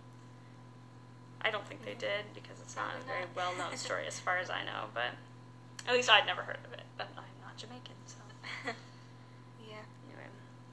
I 1.43 1.51
don't 1.51 1.67
think 1.67 1.85
they 1.85 1.95
did 1.95 2.25
because 2.35 2.59
it's 2.63 2.75
not 2.77 2.95
a 3.01 3.05
very 3.07 3.27
well 3.37 3.53
known 3.59 3.77
story 3.85 4.07
as 4.07 4.19
far 4.19 4.39
as 4.39 4.49
I 4.51 4.65
know, 4.65 4.87
but 4.95 5.13
at 5.87 5.93
least 5.95 6.11
I'd 6.11 6.27
never 6.27 6.43
heard 6.43 6.59
of 6.65 6.73
it. 6.73 6.83
But 6.97 7.09
I'm 7.17 7.25
not 7.45 7.57
Jamaican, 7.57 7.95
so. 8.07 8.16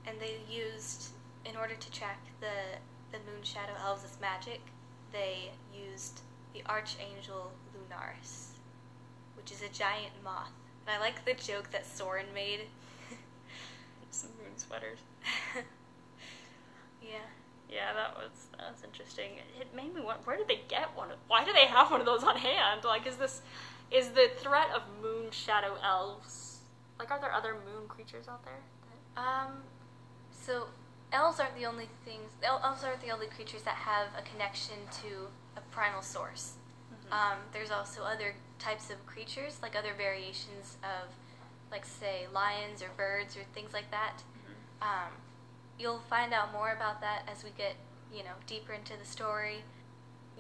And 0.06 0.20
they 0.20 0.38
used, 0.50 1.10
in 1.46 1.56
order 1.56 1.76
to 1.76 1.92
track 1.92 2.20
the 2.40 2.80
the 3.14 3.20
Moon 3.32 3.44
Shadow 3.44 3.74
Elves 3.86 4.18
magic, 4.20 4.60
they 5.12 5.52
used 5.72 6.22
the 6.54 6.64
Archangel 6.66 7.52
Lunaris, 7.78 8.48
which 9.38 9.52
is 9.52 9.62
a 9.62 9.70
giant 9.70 10.14
moth. 10.24 10.52
And 10.88 10.98
I 10.98 11.00
like 11.00 11.24
the 11.24 11.36
joke 11.36 11.70
that 11.72 11.86
Soren 11.86 12.26
made. 12.34 12.62
Some 14.10 14.32
moon 14.42 14.58
sweaters. 14.58 15.00
yeah. 17.02 17.20
Yeah, 17.70 17.94
that 17.94 18.16
was 18.16 18.32
that 18.58 18.72
was 18.72 18.84
interesting. 18.84 19.40
It 19.60 19.74
made 19.76 19.94
me 19.96 20.02
wonder 20.02 20.22
where 20.26 20.38
did 20.38 20.48
they 20.48 20.62
get 20.68 20.96
one? 20.96 21.12
Of, 21.12 21.18
why 21.28 21.44
do 21.44 21.54
they 21.54 21.66
have 21.66 21.90
one 21.90 22.00
of 22.00 22.06
those 22.06 22.24
on 22.24 22.36
hand? 22.36 22.84
Like, 22.84 23.08
is 23.08 23.16
this 23.16 23.42
is 23.90 24.10
the 24.10 24.30
threat 24.38 24.70
of 24.76 24.82
moon 25.02 25.32
shadow 25.32 25.76
elves? 25.84 26.60
Like, 27.00 27.10
are 27.12 27.20
there 27.20 27.34
other 27.34 27.54
moon 27.54 27.88
creatures 27.88 28.28
out 28.28 28.44
there? 28.44 28.60
That, 29.16 29.22
Um, 29.22 29.64
so 30.46 30.68
elves 31.12 31.40
aren't 31.40 31.56
the 31.56 31.66
only 31.66 31.88
things. 32.06 32.32
Elves 32.44 32.84
aren't 32.84 33.02
the 33.02 33.12
only 33.12 33.28
creatures 33.28 33.62
that 33.64 33.76
have 33.76 34.08
a 34.18 34.22
connection 34.22 34.76
to 35.04 35.28
a 35.56 35.62
primal 35.72 36.02
source. 36.02 36.54
Um, 37.12 37.38
there's 37.52 37.70
also 37.70 38.02
other 38.02 38.34
types 38.58 38.90
of 38.90 39.06
creatures, 39.06 39.60
like 39.62 39.76
other 39.76 39.94
variations 39.96 40.78
of, 40.84 41.10
like 41.72 41.86
say 41.86 42.26
lions 42.34 42.82
or 42.82 42.88
birds 42.98 43.38
or 43.38 43.42
things 43.54 43.74
like 43.74 43.92
that. 43.92 44.24
Um, 44.82 45.12
you'll 45.78 46.02
find 46.10 46.34
out 46.34 46.52
more 46.52 46.72
about 46.72 47.02
that 47.02 47.24
as 47.32 47.44
we 47.44 47.52
get, 47.58 47.76
you 48.14 48.24
know, 48.24 48.34
deeper 48.48 48.74
into 48.74 48.94
the 48.98 49.06
story. 49.06 49.64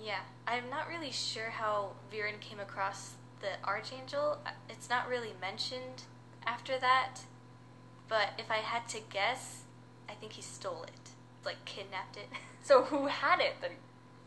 Yeah, 0.03 0.19
I'm 0.47 0.69
not 0.69 0.87
really 0.87 1.11
sure 1.11 1.51
how 1.51 1.91
Viren 2.11 2.39
came 2.39 2.59
across 2.59 3.13
the 3.39 3.63
Archangel. 3.63 4.39
It's 4.69 4.89
not 4.89 5.07
really 5.07 5.33
mentioned 5.39 6.03
after 6.45 6.79
that, 6.79 7.19
but 8.07 8.29
if 8.39 8.49
I 8.49 8.57
had 8.57 8.87
to 8.89 8.99
guess, 9.11 9.63
I 10.09 10.13
think 10.13 10.33
he 10.33 10.41
stole 10.41 10.83
it, 10.83 11.09
like 11.45 11.63
kidnapped 11.65 12.17
it. 12.17 12.29
so 12.63 12.83
who 12.83 13.07
had 13.07 13.39
it? 13.39 13.55
Then 13.61 13.71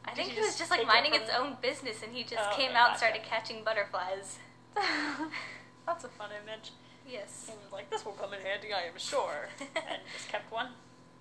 I 0.05 0.15
Did 0.15 0.27
think 0.27 0.39
it 0.39 0.43
was 0.45 0.57
just 0.59 0.71
like 0.71 0.81
it 0.81 0.87
minding 0.87 1.13
from 1.13 1.23
its 1.23 1.31
own 1.33 1.57
business, 1.61 2.03
and 2.03 2.13
he 2.15 2.23
just 2.23 2.43
Oh, 2.53 2.57
came 2.57 2.71
okay, 2.71 2.77
out 2.77 2.91
and 2.91 2.95
gotcha. 2.95 2.99
started 2.99 3.23
catching 3.25 3.65
butterflies. 3.65 4.39
that's 5.87 6.05
a 6.05 6.09
fun 6.09 6.31
image. 6.45 6.73
Yes. 7.09 7.47
He 7.49 7.53
was 7.63 7.73
like, 7.73 7.89
"This 7.91 8.05
will 8.05 8.13
come 8.13 8.35
in 8.35 8.41
handy, 8.41 8.73
I 8.73 8.83
am 8.83 8.99
sure," 8.99 9.49
and 9.61 10.01
just 10.17 10.29
kept 10.29 10.51
one 10.53 10.69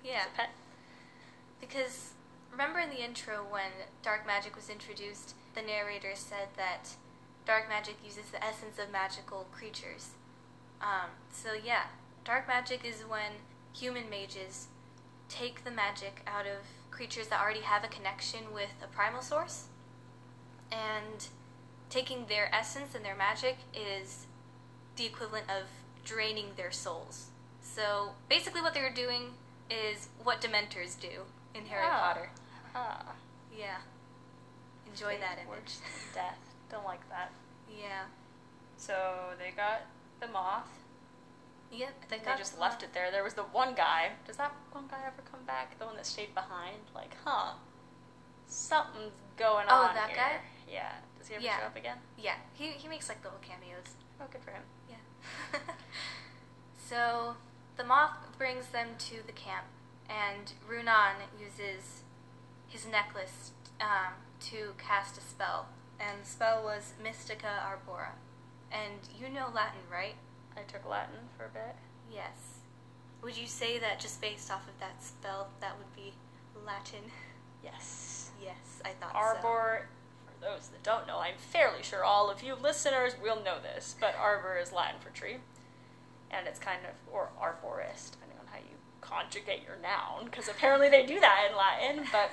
Yeah. 0.03 0.21
as 0.21 0.25
a 0.27 0.35
pet. 0.37 0.49
Because 1.61 2.11
remember 2.51 2.79
in 2.79 2.89
the 2.89 3.03
intro 3.03 3.45
when 3.49 3.71
dark 4.03 4.25
magic 4.25 4.55
was 4.55 4.69
introduced, 4.69 5.35
the 5.53 5.61
narrator 5.61 6.11
said 6.15 6.49
that 6.57 6.89
dark 7.45 7.69
magic 7.69 7.95
uses 8.03 8.31
the 8.31 8.43
essence 8.43 8.77
of 8.79 8.91
magical 8.91 9.45
creatures. 9.51 10.09
Um, 10.81 11.09
so 11.31 11.53
yeah, 11.53 11.83
dark 12.23 12.47
magic 12.47 12.83
is 12.83 13.01
when 13.01 13.31
human 13.75 14.09
mages 14.09 14.67
take 15.27 15.63
the 15.63 15.71
magic 15.71 16.21
out 16.27 16.45
of 16.45 16.65
creatures 16.91 17.27
that 17.27 17.41
already 17.41 17.61
have 17.61 17.83
a 17.83 17.87
connection 17.87 18.53
with 18.53 18.69
a 18.83 18.87
primal 18.87 19.21
source, 19.21 19.65
and 20.71 21.27
taking 21.89 22.25
their 22.27 22.53
essence 22.53 22.95
and 22.95 23.03
their 23.03 23.15
magic 23.15 23.57
is 23.73 24.27
the 24.95 25.05
equivalent 25.05 25.45
of 25.49 25.63
draining 26.05 26.47
their 26.55 26.71
souls. 26.71 27.27
So 27.61 28.11
basically, 28.29 28.61
what 28.61 28.73
they're 28.73 28.93
doing 28.93 29.33
is 29.69 30.07
what 30.23 30.41
Dementors 30.41 30.99
do 30.99 31.23
in 31.53 31.65
Harry 31.65 31.83
Ah. 31.85 31.99
Potter. 32.13 32.29
Ah, 32.75 33.11
Yeah. 33.55 33.77
Enjoy 34.87 35.17
that 35.19 35.39
image. 35.39 35.77
Death. 36.13 36.37
Don't 36.71 36.85
like 36.85 37.07
that. 37.09 37.31
yeah. 37.69 38.03
So 38.77 39.33
they 39.39 39.51
got 39.51 39.81
the 40.19 40.27
moth. 40.27 40.69
Yep. 41.75 42.09
They, 42.09 42.17
They 42.19 42.37
just 42.37 42.59
left 42.59 42.83
it 42.83 42.93
there. 42.93 43.11
There 43.11 43.23
was 43.23 43.33
the 43.33 43.43
one 43.43 43.73
guy. 43.75 44.11
Does 44.25 44.37
that 44.37 44.53
one 44.71 44.85
guy 44.89 44.99
ever 45.05 45.21
come 45.29 45.43
back? 45.45 45.77
The 45.79 45.85
one 45.85 45.95
that 45.95 46.05
stayed 46.05 46.33
behind? 46.33 46.77
Like, 46.93 47.15
huh? 47.23 47.53
Something's 48.47 49.13
going 49.37 49.65
Oh, 49.69 49.83
on. 49.83 49.89
Oh, 49.91 49.93
that 49.93 50.09
here. 50.09 50.17
guy? 50.17 50.33
Yeah. 50.71 50.91
Does 51.17 51.27
he 51.27 51.35
ever 51.35 51.43
Yeah. 51.43 51.59
show 51.59 51.65
up 51.65 51.75
again? 51.75 51.97
Yeah. 52.17 52.35
He 52.53 52.71
he 52.71 52.87
makes 52.87 53.09
like 53.09 53.23
little 53.23 53.39
cameos. 53.39 53.95
Oh, 54.21 54.25
good 54.31 54.41
for 54.43 54.51
him. 54.51 54.63
Yeah. 54.89 55.59
So 56.77 57.35
the 57.77 57.83
moth 57.83 58.11
brings 58.37 58.67
them 58.67 58.89
to 58.99 59.15
the 59.25 59.31
camp, 59.31 59.65
and 60.07 60.53
Runaan 60.69 61.15
uses 61.39 62.03
his 62.67 62.85
necklace 62.85 63.51
um, 63.81 64.13
to 64.41 64.73
cast 64.77 65.17
a 65.17 65.21
spell. 65.21 65.67
And 65.99 66.21
the 66.21 66.27
spell 66.27 66.63
was 66.63 66.93
Mystica 67.01 67.63
Arbora. 67.65 68.09
And 68.71 68.99
you 69.19 69.29
know 69.29 69.47
Latin, 69.53 69.79
right? 69.91 70.15
I 70.57 70.61
took 70.61 70.87
Latin 70.89 71.15
for 71.37 71.45
a 71.45 71.49
bit. 71.49 71.75
Yes. 72.13 72.59
Would 73.21 73.37
you 73.37 73.47
say 73.47 73.79
that 73.79 73.99
just 73.99 74.21
based 74.21 74.51
off 74.51 74.67
of 74.67 74.79
that 74.79 75.03
spell, 75.03 75.49
that 75.59 75.77
would 75.77 75.95
be 75.95 76.13
Latin? 76.65 77.11
Yes. 77.63 78.29
Yes, 78.41 78.81
I 78.83 78.89
thought 78.89 79.11
so. 79.11 79.17
Arbor, 79.17 79.87
for 80.25 80.45
those 80.45 80.69
that 80.69 80.83
don't 80.83 81.07
know, 81.07 81.19
I'm 81.19 81.37
fairly 81.37 81.81
sure 81.81 82.03
all 82.03 82.29
of 82.29 82.43
you 82.43 82.55
listeners 82.55 83.13
will 83.21 83.43
know 83.43 83.57
this, 83.61 83.95
but 83.99 84.15
arbor 84.19 84.57
is 84.57 84.71
Latin 84.71 84.99
for 84.99 85.09
tree. 85.09 85.37
And 86.31 86.47
it's 86.47 86.59
kind 86.59 86.81
of, 86.85 86.93
or 87.11 87.29
arborist, 87.41 88.11
depending 88.11 88.37
on 88.39 88.47
how 88.51 88.57
you 88.59 88.75
conjugate 89.01 89.63
your 89.63 89.77
noun, 89.81 90.25
because 90.25 90.47
apparently 90.47 90.89
they 90.89 91.05
do 91.05 91.19
that 91.19 91.47
in 91.49 91.57
Latin, 91.57 92.05
but 92.11 92.31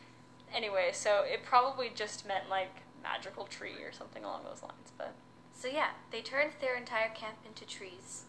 anyway, 0.54 0.90
so 0.92 1.24
it 1.26 1.44
probably 1.44 1.90
just 1.94 2.26
meant 2.26 2.48
like 2.48 2.70
magical 3.02 3.44
tree 3.44 3.82
or 3.82 3.92
something 3.92 4.24
along 4.24 4.42
those 4.44 4.62
lines, 4.62 4.92
but 4.96 5.14
So 5.60 5.68
yeah, 5.68 5.90
they 6.10 6.22
turned 6.22 6.52
their 6.58 6.74
entire 6.74 7.10
camp 7.10 7.36
into 7.46 7.66
trees, 7.66 8.24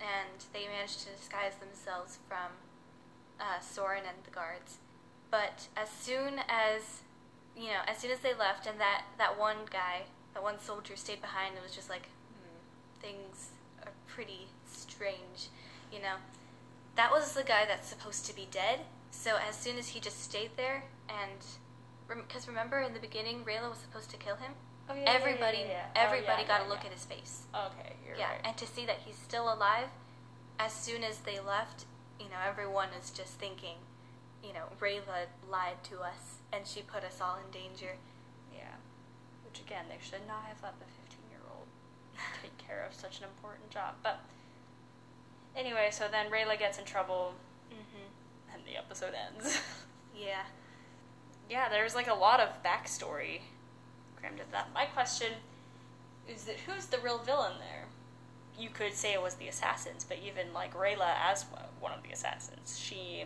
and 0.00 0.44
they 0.52 0.68
managed 0.68 1.00
to 1.00 1.10
disguise 1.10 1.54
themselves 1.56 2.20
from 2.28 2.52
uh, 3.40 3.58
Soren 3.58 4.04
and 4.06 4.22
the 4.22 4.30
guards. 4.30 4.78
But 5.32 5.66
as 5.76 5.90
soon 5.90 6.40
as 6.48 7.02
you 7.56 7.70
know, 7.70 7.80
as 7.88 7.98
soon 7.98 8.12
as 8.12 8.20
they 8.20 8.34
left, 8.34 8.68
and 8.68 8.78
that 8.78 9.02
that 9.18 9.36
one 9.36 9.66
guy, 9.68 10.02
that 10.32 10.44
one 10.44 10.60
soldier, 10.60 10.94
stayed 10.94 11.20
behind, 11.20 11.56
it 11.56 11.62
was 11.64 11.74
just 11.74 11.90
like 11.90 12.06
hmm, 12.06 13.02
things 13.02 13.48
are 13.82 13.90
pretty 14.06 14.46
strange, 14.70 15.48
you 15.92 15.98
know. 15.98 16.22
That 16.94 17.10
was 17.10 17.32
the 17.32 17.42
guy 17.42 17.64
that's 17.66 17.88
supposed 17.88 18.26
to 18.26 18.36
be 18.36 18.46
dead. 18.48 18.80
So 19.10 19.38
as 19.48 19.56
soon 19.56 19.76
as 19.76 19.88
he 19.88 19.98
just 19.98 20.22
stayed 20.22 20.50
there, 20.56 20.84
and 21.08 21.42
because 22.06 22.46
remember 22.46 22.78
in 22.78 22.94
the 22.94 23.00
beginning, 23.00 23.42
Rayla 23.42 23.70
was 23.70 23.78
supposed 23.78 24.10
to 24.10 24.16
kill 24.16 24.36
him. 24.36 24.52
Oh 24.90 24.94
yeah, 24.94 25.04
everybody, 25.06 25.58
yeah, 25.58 25.68
yeah. 25.68 25.84
Oh, 25.96 26.00
everybody 26.00 26.42
yeah, 26.42 26.48
got 26.48 26.66
a 26.66 26.68
look 26.68 26.84
at 26.84 26.92
his 26.92 27.04
face. 27.04 27.42
Okay, 27.54 27.94
you're 28.06 28.16
yeah, 28.16 28.30
right. 28.30 28.40
and 28.44 28.56
to 28.56 28.66
see 28.66 28.84
that 28.86 28.98
he's 29.04 29.16
still 29.16 29.52
alive, 29.52 29.88
as 30.58 30.72
soon 30.72 31.04
as 31.04 31.18
they 31.18 31.38
left, 31.40 31.84
you 32.18 32.26
know, 32.26 32.40
everyone 32.46 32.88
is 33.00 33.10
just 33.10 33.34
thinking, 33.34 33.76
you 34.44 34.52
know, 34.52 34.64
Rayla 34.80 35.30
lied 35.50 35.82
to 35.84 36.00
us 36.00 36.40
and 36.52 36.66
she 36.66 36.82
put 36.82 37.04
us 37.04 37.20
all 37.20 37.36
in 37.36 37.50
danger. 37.50 37.96
Yeah. 38.52 38.76
Which 39.44 39.60
again, 39.60 39.84
they 39.88 39.98
should 40.00 40.26
not 40.28 40.44
have 40.48 40.62
let 40.62 40.78
the 40.78 40.84
15 40.84 41.18
year 41.30 41.40
old 41.50 41.66
take 42.42 42.56
care 42.66 42.84
of 42.86 42.94
such 42.94 43.18
an 43.18 43.24
important 43.24 43.70
job. 43.70 43.94
But 44.02 44.20
anyway, 45.56 45.88
so 45.90 46.06
then 46.10 46.26
Rayla 46.30 46.58
gets 46.58 46.78
in 46.78 46.84
trouble 46.84 47.34
Mm-hmm. 47.70 48.52
and 48.54 48.62
the 48.66 48.76
episode 48.76 49.14
ends. 49.14 49.60
Yeah. 50.12 50.42
yeah, 51.48 51.68
there's 51.70 51.94
like 51.94 52.08
a 52.08 52.14
lot 52.14 52.40
of 52.40 52.62
backstory 52.62 53.40
crammed 54.20 54.38
into 54.40 54.52
that. 54.52 54.68
My 54.74 54.86
question 54.86 55.32
is 56.28 56.44
that 56.44 56.56
who's 56.60 56.86
the 56.86 56.98
real 56.98 57.18
villain 57.18 57.54
there? 57.58 57.86
You 58.58 58.68
could 58.70 58.94
say 58.94 59.12
it 59.14 59.22
was 59.22 59.34
the 59.34 59.48
assassins, 59.48 60.04
but 60.04 60.18
even 60.24 60.52
like 60.52 60.74
Rayla 60.74 61.14
as 61.24 61.46
one 61.80 61.92
of 61.92 62.02
the 62.02 62.10
assassins, 62.10 62.78
she 62.78 63.24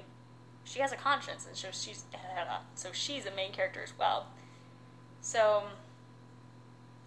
she 0.64 0.80
has 0.80 0.92
a 0.92 0.96
conscience, 0.96 1.46
and 1.46 1.56
so 1.56 1.68
she's 1.72 2.04
so 2.74 2.90
she's 2.92 3.26
a 3.26 3.30
main 3.34 3.52
character 3.52 3.82
as 3.82 3.92
well. 3.98 4.28
So 5.20 5.64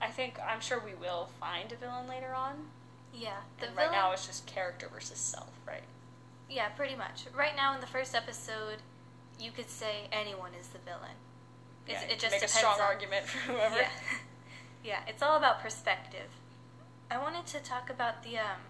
I 0.02 0.08
think 0.10 0.38
I'm 0.46 0.60
sure 0.60 0.80
we 0.84 0.94
will 0.94 1.30
find 1.40 1.72
a 1.72 1.76
villain 1.76 2.08
later 2.08 2.34
on. 2.36 2.68
Yeah. 3.14 3.38
The 3.60 3.68
and 3.68 3.76
villain, 3.76 3.90
right 3.92 3.98
now 3.98 4.12
it's 4.12 4.28
just 4.28 4.46
character 4.46 4.90
versus 4.94 5.18
self, 5.18 5.50
right? 5.66 5.84
yeah, 6.50 6.70
pretty 6.70 6.96
much. 6.96 7.26
Right 7.36 7.56
now 7.56 7.74
in 7.76 7.82
the 7.82 7.88
first 7.88 8.16
episode, 8.16 8.78
you 9.40 9.52
could 9.52 9.70
say 9.70 10.08
anyone 10.12 10.52
is 10.60 10.68
the 10.68 10.80
villain. 10.80 11.18
Yeah, 11.88 12.02
it 12.04 12.20
just 12.20 12.32
make 12.32 12.44
a 12.44 12.48
depends 12.48 12.54
strong 12.54 12.76
on, 12.76 12.82
argument 12.82 13.26
for 13.26 13.52
whoever. 13.52 13.78
Yeah. 13.78 13.90
yeah, 14.84 15.00
it's 15.08 15.22
all 15.22 15.38
about 15.38 15.62
perspective. 15.62 16.30
I 17.10 17.18
wanted 17.18 17.46
to 17.48 17.60
talk 17.60 17.90
about 17.90 18.24
the 18.24 18.38
um 18.38 18.62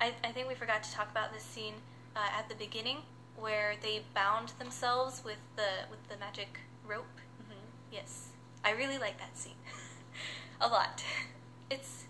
I, 0.00 0.12
I 0.24 0.32
think 0.32 0.48
we 0.48 0.54
forgot 0.54 0.82
to 0.82 0.92
talk 0.92 1.10
about 1.10 1.32
this 1.32 1.42
scene 1.42 1.74
uh, 2.14 2.38
at 2.38 2.48
the 2.48 2.54
beginning 2.54 2.98
where 3.36 3.74
they 3.82 4.02
bound 4.14 4.50
themselves 4.58 5.22
with 5.24 5.38
the 5.56 5.88
with 5.90 6.06
the 6.08 6.16
magic 6.16 6.60
rope. 6.86 7.20
Mhm. 7.42 7.56
Yes. 7.92 8.28
I 8.64 8.72
really 8.72 8.98
like 8.98 9.18
that 9.18 9.36
scene. 9.36 9.60
a 10.60 10.68
lot. 10.68 11.02
It's 11.68 12.04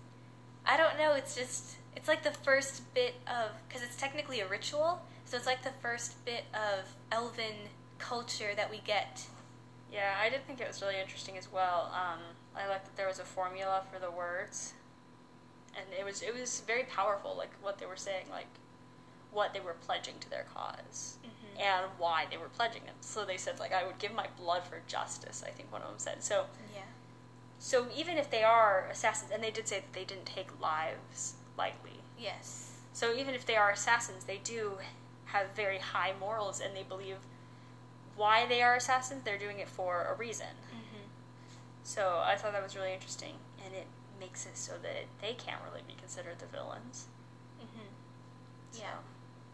I 0.66 0.76
don't 0.76 0.98
know, 0.98 1.14
it's 1.14 1.34
just 1.34 1.76
it's 1.96 2.08
like 2.08 2.22
the 2.22 2.30
first 2.30 2.92
bit 2.92 3.14
of 3.26 3.52
cuz 3.70 3.82
it's 3.82 3.96
technically 3.96 4.40
a 4.40 4.46
ritual, 4.46 5.00
so 5.24 5.36
it's 5.38 5.46
like 5.46 5.62
the 5.62 5.72
first 5.80 6.22
bit 6.26 6.44
of 6.52 6.94
elven 7.10 7.70
culture 7.98 8.54
that 8.54 8.70
we 8.70 8.78
get. 8.80 9.22
Yeah, 9.96 10.12
I 10.20 10.28
did 10.28 10.46
think 10.46 10.60
it 10.60 10.68
was 10.68 10.82
really 10.82 11.00
interesting 11.00 11.38
as 11.38 11.50
well. 11.50 11.90
Um, 11.94 12.20
I 12.54 12.68
liked 12.68 12.84
that 12.84 12.96
there 12.96 13.06
was 13.08 13.18
a 13.18 13.24
formula 13.24 13.82
for 13.90 13.98
the 13.98 14.10
words, 14.10 14.74
and 15.74 15.86
it 15.98 16.04
was 16.04 16.20
it 16.20 16.34
was 16.38 16.60
very 16.66 16.84
powerful. 16.84 17.34
Like 17.36 17.50
what 17.62 17.78
they 17.78 17.86
were 17.86 17.96
saying, 17.96 18.26
like 18.30 18.46
what 19.32 19.54
they 19.54 19.60
were 19.60 19.74
pledging 19.86 20.14
to 20.20 20.28
their 20.30 20.44
because 20.52 21.16
Mhm. 21.24 21.60
and 21.60 21.86
why 21.98 22.26
they 22.30 22.36
were 22.36 22.48
pledging 22.50 22.82
it. 22.86 22.94
So 23.00 23.24
they 23.24 23.38
said 23.38 23.58
like 23.58 23.72
I 23.72 23.84
would 23.86 23.98
give 23.98 24.12
my 24.12 24.26
blood 24.36 24.64
for 24.64 24.80
justice. 24.86 25.42
I 25.46 25.50
think 25.50 25.72
one 25.72 25.80
of 25.82 25.88
them 25.88 25.98
said 25.98 26.22
so. 26.22 26.46
Yeah. 26.74 26.82
So 27.58 27.88
even 27.96 28.18
if 28.18 28.30
they 28.30 28.44
are 28.44 28.86
assassins, 28.90 29.30
and 29.30 29.42
they 29.42 29.50
did 29.50 29.66
say 29.66 29.80
that 29.80 29.92
they 29.94 30.04
didn't 30.04 30.26
take 30.26 30.60
lives 30.60 31.34
lightly. 31.56 32.00
Yes. 32.18 32.72
So 32.92 33.14
even 33.14 33.34
if 33.34 33.46
they 33.46 33.56
are 33.56 33.70
assassins, 33.70 34.24
they 34.24 34.38
do 34.38 34.78
have 35.26 35.50
very 35.52 35.78
high 35.78 36.12
morals, 36.20 36.60
and 36.60 36.76
they 36.76 36.82
believe 36.82 37.16
why 38.16 38.46
they 38.46 38.62
are 38.62 38.74
assassins. 38.76 39.22
They're 39.24 39.38
doing 39.38 39.58
it 39.58 39.68
for 39.68 40.04
a 40.04 40.14
reason. 40.14 40.46
Mhm. 40.72 41.08
So 41.84 42.20
I 42.24 42.36
thought 42.36 42.52
that 42.52 42.62
was 42.62 42.74
really 42.76 42.92
interesting, 42.94 43.38
and 43.64 43.74
it 43.74 43.86
makes 44.18 44.46
it 44.46 44.56
so 44.56 44.78
that 44.78 45.04
they 45.20 45.34
can't 45.34 45.62
really 45.68 45.82
be 45.86 45.94
considered 45.94 46.38
the 46.38 46.46
villains. 46.46 47.06
Mhm. 47.60 47.88
So, 48.72 48.80
Yeah. 48.82 48.98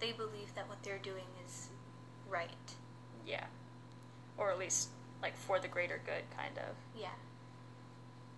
They 0.01 0.13
believe 0.13 0.53
that 0.57 0.69
what 0.69 0.83
they're 0.83 0.99
doing 0.99 1.27
is 1.47 1.69
right. 2.29 2.75
yeah, 3.25 3.47
or 4.37 4.51
at 4.51 4.59
least 4.59 4.89
like 5.21 5.37
for 5.37 5.61
the 5.61 5.69
greater 5.69 5.99
good, 5.99 6.25
kind 6.37 6.59
of. 6.59 6.75
Yeah. 6.97 7.15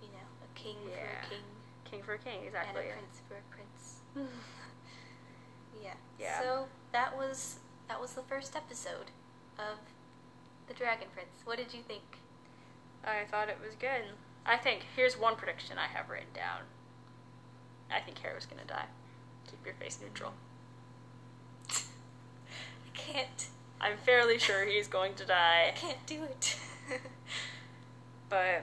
You 0.02 0.08
know, 0.08 0.26
a 0.44 0.54
king 0.58 0.76
for 0.84 0.90
a 1.00 1.28
king 1.30 1.44
King 1.84 2.02
for 2.02 2.14
a 2.14 2.18
king, 2.18 2.38
and 2.38 2.46
exactly. 2.46 2.88
a 2.90 2.92
prince 2.92 3.20
for 3.28 3.36
a 3.36 3.42
prince. 3.54 4.00
Yeah. 5.82 5.94
Yeah. 6.18 6.40
So 6.40 6.68
that 6.92 7.16
was 7.16 7.58
that 7.88 8.00
was 8.00 8.14
the 8.14 8.22
first 8.22 8.56
episode 8.56 9.10
of 9.58 9.78
The 10.68 10.74
Dragon 10.74 11.08
Prince. 11.12 11.42
What 11.44 11.58
did 11.58 11.72
you 11.74 11.80
think? 11.82 12.02
I 13.04 13.24
thought 13.30 13.48
it 13.48 13.58
was 13.64 13.74
good. 13.74 14.14
I 14.46 14.56
think 14.56 14.82
here's 14.96 15.18
one 15.18 15.36
prediction 15.36 15.76
I 15.78 15.86
have 15.88 16.08
written 16.08 16.28
down. 16.34 16.60
I 17.90 18.00
think 18.00 18.18
Harrow's 18.18 18.46
gonna 18.46 18.64
die. 18.66 18.86
Keep 19.50 19.64
your 19.64 19.74
face 19.74 19.98
neutral. 20.02 20.32
I 21.70 22.90
can't. 22.94 23.48
I'm 23.80 23.98
fairly 23.98 24.38
sure 24.38 24.64
he's 24.64 24.88
going 24.88 25.14
to 25.14 25.26
die. 25.26 25.66
I 25.68 25.72
can't 25.72 26.04
do 26.06 26.22
it. 26.24 26.56
But 28.30 28.62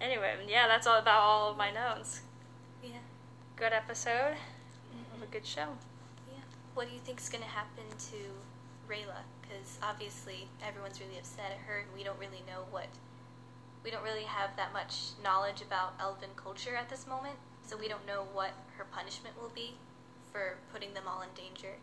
anyway, 0.00 0.34
yeah, 0.48 0.66
that's 0.68 0.86
all 0.86 0.98
about 0.98 1.20
all 1.20 1.50
of 1.50 1.56
my 1.56 1.70
notes. 1.70 2.20
yeah. 2.82 2.98
Good 3.56 3.72
episode 3.72 4.32
of 4.34 5.20
Mhm. 5.20 5.22
a 5.22 5.26
good 5.30 5.46
show. 5.46 5.78
Yeah. 6.30 6.40
What 6.74 6.88
do 6.88 6.94
you 6.94 7.00
think's 7.00 7.28
gonna 7.30 7.44
happen 7.46 7.84
to 8.10 8.16
Rayla? 8.92 9.22
Because 9.48 9.78
obviously 9.82 10.48
everyone's 10.66 11.00
really 11.00 11.18
upset 11.18 11.52
at 11.52 11.58
her, 11.66 11.78
and 11.78 11.88
we 11.96 12.04
don't 12.04 12.18
really 12.18 12.42
know 12.46 12.64
what. 12.70 12.88
We 13.84 13.90
don't 13.90 14.02
really 14.02 14.24
have 14.24 14.50
that 14.56 14.72
much 14.72 15.12
knowledge 15.22 15.62
about 15.62 15.94
Elven 16.00 16.30
culture 16.36 16.76
at 16.76 16.90
this 16.90 17.06
moment, 17.06 17.36
so 17.66 17.76
we 17.76 17.88
don't 17.88 18.06
know 18.06 18.24
what 18.32 18.50
her 18.76 18.84
punishment 18.84 19.40
will 19.40 19.52
be 19.54 19.74
for 20.32 20.56
putting 20.72 20.94
them 20.94 21.04
all 21.06 21.22
in 21.22 21.28
danger. 21.34 21.76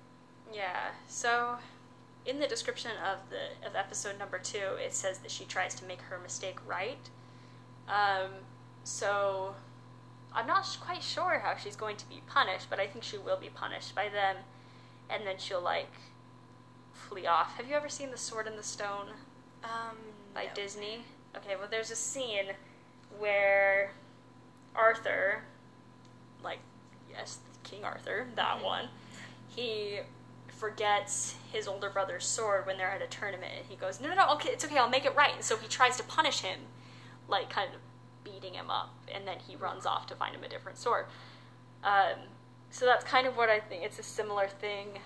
Yeah. 0.54 0.92
So, 1.08 1.58
in 2.26 2.40
the 2.40 2.48
description 2.48 2.92
of 3.04 3.20
the 3.30 3.68
of 3.68 3.76
episode 3.76 4.20
number 4.20 4.38
two, 4.38 4.76
it 4.84 4.94
says 4.94 5.20
that 5.20 5.32
she 5.32 5.46
tries 5.46 5.74
to 5.76 5.86
make 5.86 6.02
her 6.02 6.20
mistake 6.20 6.60
right. 6.68 7.10
Um, 7.88 8.32
so, 8.84 9.56
I'm 10.34 10.48
not 10.48 10.78
quite 10.82 11.02
sure 11.02 11.40
how 11.44 11.56
she's 11.56 11.76
going 11.76 11.98
to 11.98 12.10
be 12.10 12.22
punished, 12.28 12.70
but 12.70 12.80
I 12.80 12.88
think 12.88 13.04
she 13.04 13.18
will 13.18 13.38
be 13.38 13.50
punished 13.50 13.96
by 13.96 14.10
them, 14.10 14.38
and 15.10 15.26
then 15.26 15.36
she'll 15.38 15.62
like 15.62 15.94
flee 16.96 17.28
off. 17.28 17.56
Have 17.58 17.68
you 17.68 17.76
ever 17.76 17.90
seen 17.90 18.12
The 18.12 18.18
Sword 18.18 18.48
in 18.48 18.56
the 18.56 18.64
Stone 18.64 19.10
Um. 19.64 19.98
by 20.34 20.46
no. 20.46 20.54
Disney? 20.54 21.04
Okay. 21.38 21.56
Well, 21.56 21.68
there's 21.70 21.92
a 21.92 21.96
scene 21.96 22.54
where 23.20 23.92
Arthur, 24.76 25.44
like 26.44 26.60
yes, 27.12 27.40
King 27.64 27.84
Arthur, 27.84 28.28
that 28.36 28.60
Mhm. 28.60 28.64
one, 28.64 28.90
he 29.48 30.02
forgets 30.48 31.36
his 31.52 31.68
older 31.68 31.90
brother's 31.90 32.26
sword 32.26 32.66
when 32.66 32.78
they're 32.78 32.90
at 32.90 33.02
a 33.02 33.08
tournament 33.08 33.52
and 33.58 33.66
he 33.66 33.76
goes 33.76 34.00
no 34.00 34.08
no 34.08 34.16
no 34.16 34.30
okay 34.30 34.50
it's 34.52 34.64
okay 34.64 34.78
i'll 34.78 34.88
make 34.88 35.04
it 35.04 35.14
right 35.14 35.36
and 35.36 35.44
so 35.44 35.58
he 35.58 35.68
tries 35.68 35.98
to 35.98 36.04
punish 36.04 36.40
him 36.40 36.58
like 37.28 37.50
kind 37.50 37.70
of 37.74 37.82
beating 38.24 38.54
him 38.54 38.72
up 38.72 38.94
and 39.14 39.28
then 39.28 39.38
he 39.46 39.58
runs 39.58 39.86
off 39.86 40.08
to 40.08 40.16
find 40.16 40.34
him 40.34 40.42
a 40.46 40.48
different 40.48 40.78
sword 40.78 41.08
um, 41.84 42.18
so 42.72 42.86
that's 42.86 43.04
kind 43.06 43.28
of 43.28 43.38
what 43.38 43.48
I 43.50 43.60
think. 43.60 43.84
It's 43.84 44.00
a 44.00 44.04
similar 44.04 44.48
thing. 44.48 45.00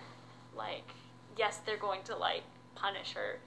Like, 0.55 0.89
yes, 1.39 1.61
they're 1.65 1.77
going 1.77 2.03
to 2.03 2.15
like 2.15 2.43
punish 2.75 3.13
her 3.13 3.39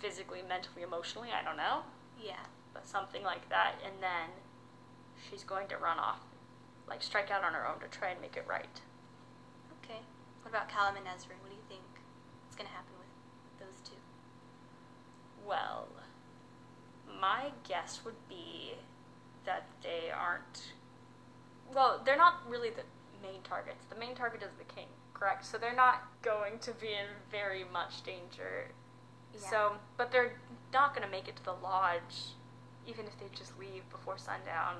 physically, 0.00 0.40
mentally, 0.46 0.82
emotionally. 0.82 1.28
I 1.30 1.42
don't 1.44 1.56
know, 1.56 1.82
Yeah. 2.20 2.42
but 2.74 2.86
something 2.86 3.22
like 3.22 3.48
that, 3.48 3.74
and 3.86 3.94
then 4.02 4.28
she's 5.30 5.44
going 5.44 5.68
to 5.68 5.76
run 5.76 5.98
off, 5.98 6.20
like 6.88 7.02
strike 7.02 7.30
out 7.30 7.44
on 7.44 7.52
her 7.54 7.66
own 7.66 7.78
to 7.80 7.86
try 7.86 8.10
and 8.10 8.20
make 8.20 8.36
it 8.36 8.44
right. 8.48 8.80
Okay. 9.84 10.00
What 10.42 10.50
about 10.50 10.68
Callum 10.68 10.96
and 10.96 11.06
Ezra? 11.06 11.34
What 11.40 11.50
do 11.50 11.56
you 11.56 11.62
think 11.68 11.86
is 12.50 12.56
going 12.56 12.66
to 12.66 12.74
happen 12.74 12.92
with, 12.98 13.08
with 13.46 13.56
those 13.70 13.88
two? 13.88 13.96
Well, 15.46 15.86
my 17.20 17.52
guess 17.66 18.00
would 18.04 18.28
be 18.28 18.72
that 19.46 19.66
they 19.82 20.10
aren't. 20.10 20.72
Well, 21.72 22.02
they're 22.04 22.16
not 22.16 22.42
really 22.48 22.70
the 22.70 22.82
main 23.22 23.40
targets. 23.42 23.84
The 23.88 23.96
main 23.96 24.14
target 24.14 24.42
is 24.42 24.50
the 24.58 24.64
king, 24.74 24.88
correct? 25.24 25.44
So 25.46 25.58
they're 25.58 25.74
not 25.74 26.02
going 26.22 26.58
to 26.60 26.72
be 26.72 26.88
in 26.88 27.08
very 27.30 27.64
much 27.72 28.02
danger. 28.04 28.68
Yeah. 29.32 29.40
So, 29.50 29.72
but 29.96 30.12
they're 30.12 30.32
not 30.72 30.94
going 30.94 31.04
to 31.06 31.10
make 31.10 31.28
it 31.28 31.36
to 31.36 31.44
the 31.44 31.54
lodge, 31.62 32.34
even 32.86 33.06
if 33.06 33.18
they 33.18 33.26
just 33.36 33.58
leave 33.58 33.88
before 33.90 34.18
sundown. 34.18 34.76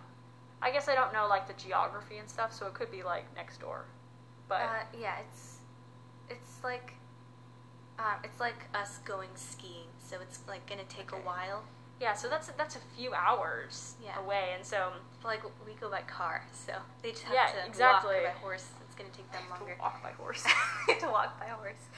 I 0.63 0.71
guess 0.71 0.89
I 0.89 0.95
don't 0.95 1.13
know 1.13 1.27
like 1.29 1.47
the 1.47 1.55
geography 1.63 2.19
and 2.19 2.29
stuff, 2.29 2.53
so 2.53 2.67
it 2.67 2.75
could 2.75 2.91
be 2.91 3.03
like 3.03 3.25
next 3.37 3.61
door. 3.61 3.85
But 4.49 4.61
uh, 4.61 4.99
yeah, 4.99 5.17
it's 5.27 5.59
it's 6.31 6.63
like 6.63 6.95
um, 7.99 8.17
it's 8.23 8.41
like 8.41 8.65
us 8.75 8.99
going 9.05 9.29
skiing, 9.35 9.89
so 10.03 10.17
it's 10.23 10.41
like 10.49 10.67
gonna 10.69 10.83
take 10.89 11.13
Okay. 11.13 11.23
a 11.23 11.27
while. 11.27 11.65
yeah, 12.01 12.15
so 12.15 12.29
that's 12.29 12.49
that's 12.57 12.77
a 12.77 12.81
few 12.97 13.13
hours 13.13 13.95
Yeah. 14.03 14.19
away, 14.25 14.53
and 14.57 14.65
so 14.65 14.93
like 15.23 15.43
we 15.67 15.75
go 15.75 15.91
by 15.91 16.01
car, 16.03 16.43
so 16.53 16.73
they 17.03 17.11
just 17.11 17.25
have 17.25 17.35
Yeah, 17.35 17.61
to 17.61 17.67
exactly. 17.67 18.15
walk 18.15 18.35
by 18.35 18.41
horse. 18.41 18.69
It's 18.97 19.03
gonna 19.03 19.15
take 19.15 19.31
them 19.33 19.43
longer. 19.51 19.75
to 19.75 19.81
walk 19.81 20.03
by 20.03 20.13
horse. 20.13 20.45
to 21.01 21.07
walk 21.09 21.39
by 21.41 21.47
horse. 21.47 21.89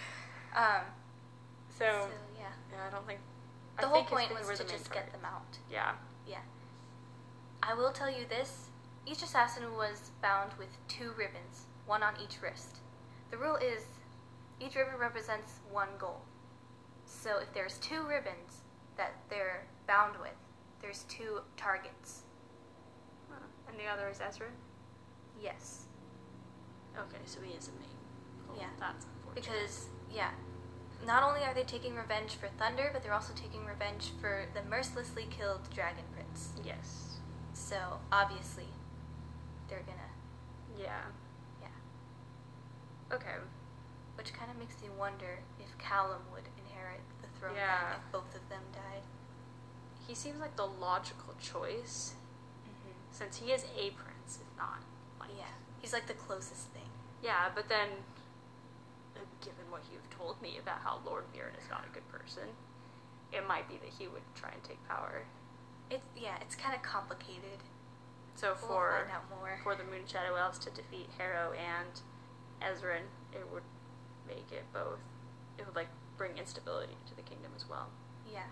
Um, 0.54 0.82
so, 1.68 1.84
so 1.84 2.08
yeah, 2.38 2.46
yeah, 2.72 2.88
I 2.88 2.90
don't 2.90 3.06
think 3.06 3.20
the 3.76 3.84
I 3.84 3.88
whole 3.88 4.04
think 4.04 4.08
point 4.08 4.48
was 4.48 4.58
to 4.58 4.64
just 4.64 4.90
get 4.90 5.12
them 5.12 5.20
out. 5.24 5.58
Yeah. 5.70 5.92
Yeah. 6.26 6.38
I 7.62 7.74
will 7.74 7.92
tell 7.92 8.08
you 8.10 8.24
this 8.28 8.68
each 9.06 9.22
assassin 9.22 9.62
was 9.76 10.10
bound 10.22 10.52
with 10.58 10.68
two 10.88 11.12
ribbons, 11.18 11.66
one 11.86 12.02
on 12.02 12.14
each 12.22 12.40
wrist. 12.42 12.78
The 13.30 13.36
rule 13.36 13.56
is 13.56 13.82
each 14.58 14.74
ribbon 14.74 14.98
represents 14.98 15.60
one 15.70 15.88
goal. 15.98 16.22
So 17.04 17.38
if 17.40 17.52
there's 17.52 17.78
two 17.78 18.02
ribbons 18.06 18.62
that 18.96 19.14
they're 19.28 19.66
bound 19.86 20.16
with, 20.20 20.34
there's 20.80 21.04
two 21.08 21.40
targets. 21.56 22.22
And 23.68 23.78
the 23.78 23.86
other 23.86 24.08
is 24.08 24.18
Ezran. 24.18 24.54
Yes. 25.42 25.86
Okay, 26.98 27.22
so 27.26 27.40
he 27.42 27.52
is 27.54 27.68
a 27.68 27.72
main. 27.78 27.88
goal. 28.46 28.56
Yeah. 28.58 28.66
That's 28.80 29.04
unfortunate. 29.04 29.34
Because, 29.60 29.86
yeah, 30.12 30.30
not 31.06 31.22
only 31.22 31.40
are 31.42 31.54
they 31.54 31.62
taking 31.64 31.94
revenge 31.94 32.36
for 32.36 32.48
Thunder, 32.58 32.90
but 32.92 33.02
they're 33.02 33.12
also 33.14 33.32
taking 33.34 33.64
revenge 33.66 34.12
for 34.20 34.46
the 34.54 34.62
mercilessly 34.68 35.26
killed 35.30 35.60
Dragon 35.74 36.04
Prince. 36.14 36.50
yes, 36.64 37.18
So 37.52 37.76
obviously, 38.10 38.68
they're 39.68 39.84
gonna, 39.86 40.10
yeah, 40.78 41.02
yeah. 41.60 41.68
okay, 43.14 43.36
Which 44.16 44.32
kind 44.32 44.50
of 44.50 44.58
makes 44.58 44.80
me 44.80 44.88
wonder 44.98 45.38
if 45.60 45.76
Callum 45.78 46.22
would 46.32 46.44
inherit 46.58 47.00
the 47.20 47.28
throne 47.38 47.54
Yeah. 47.56 47.92
if 47.96 48.12
both 48.12 48.34
of 48.34 48.48
them 48.48 48.62
died. 48.72 49.02
he 50.08 50.14
seems 50.14 50.40
like 50.40 50.56
the 50.56 50.66
logical 50.66 51.34
choice 51.40 52.14
Mm-hmm. 52.64 52.92
since 53.12 53.36
he 53.36 53.52
is 53.52 53.64
a 53.76 53.90
prince, 53.90 54.38
if 54.40 54.56
not 54.56 54.80
like 55.20 55.30
Yeah, 55.36 55.44
he's 55.80 55.92
like 55.92 56.06
the 56.06 56.14
closest 56.14 56.68
thing. 56.70 56.85
Yeah. 57.26 57.50
But 57.54 57.68
then, 57.68 57.88
given 59.42 59.66
what 59.70 59.82
you've 59.92 60.08
told 60.16 60.40
me 60.40 60.58
about 60.62 60.78
how 60.80 61.00
Lord 61.04 61.24
Viren 61.34 61.58
is 61.58 61.68
not 61.68 61.84
a 61.84 61.92
good 61.92 62.06
person, 62.08 62.46
it 63.32 63.46
might 63.46 63.68
be 63.68 63.76
that 63.82 63.90
he 63.98 64.06
would 64.06 64.22
try 64.34 64.50
and 64.50 64.62
take 64.62 64.78
power. 64.88 65.24
It's 65.90 66.06
yeah, 66.16 66.36
it's 66.40 66.54
kind 66.54 66.74
of 66.74 66.82
complicated. 66.82 67.60
So 68.36 68.48
We'll 68.60 68.68
for 68.68 69.08
more. 69.30 69.58
for 69.62 69.74
the 69.74 69.84
Moon 69.84 70.02
Shadow 70.06 70.36
Elves 70.36 70.58
to 70.60 70.70
defeat 70.70 71.08
Harrow 71.18 71.52
and 71.52 72.00
Ezran, 72.62 73.06
it 73.32 73.46
would 73.52 73.62
make 74.28 74.50
it 74.52 74.64
both. 74.72 74.98
It 75.58 75.66
would 75.66 75.76
like 75.76 75.88
bring 76.18 76.36
instability 76.38 76.96
to 77.08 77.14
the 77.16 77.22
kingdom 77.22 77.52
as 77.56 77.68
well. 77.68 77.88
Yeah. 78.32 78.48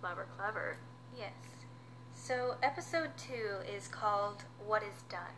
Clever, 0.00 0.26
clever. 0.36 0.76
Yes. 1.16 1.32
So 2.14 2.56
episode 2.62 3.10
two 3.16 3.58
is 3.72 3.86
called 3.88 4.44
"What 4.66 4.82
Is 4.82 5.02
Done," 5.08 5.36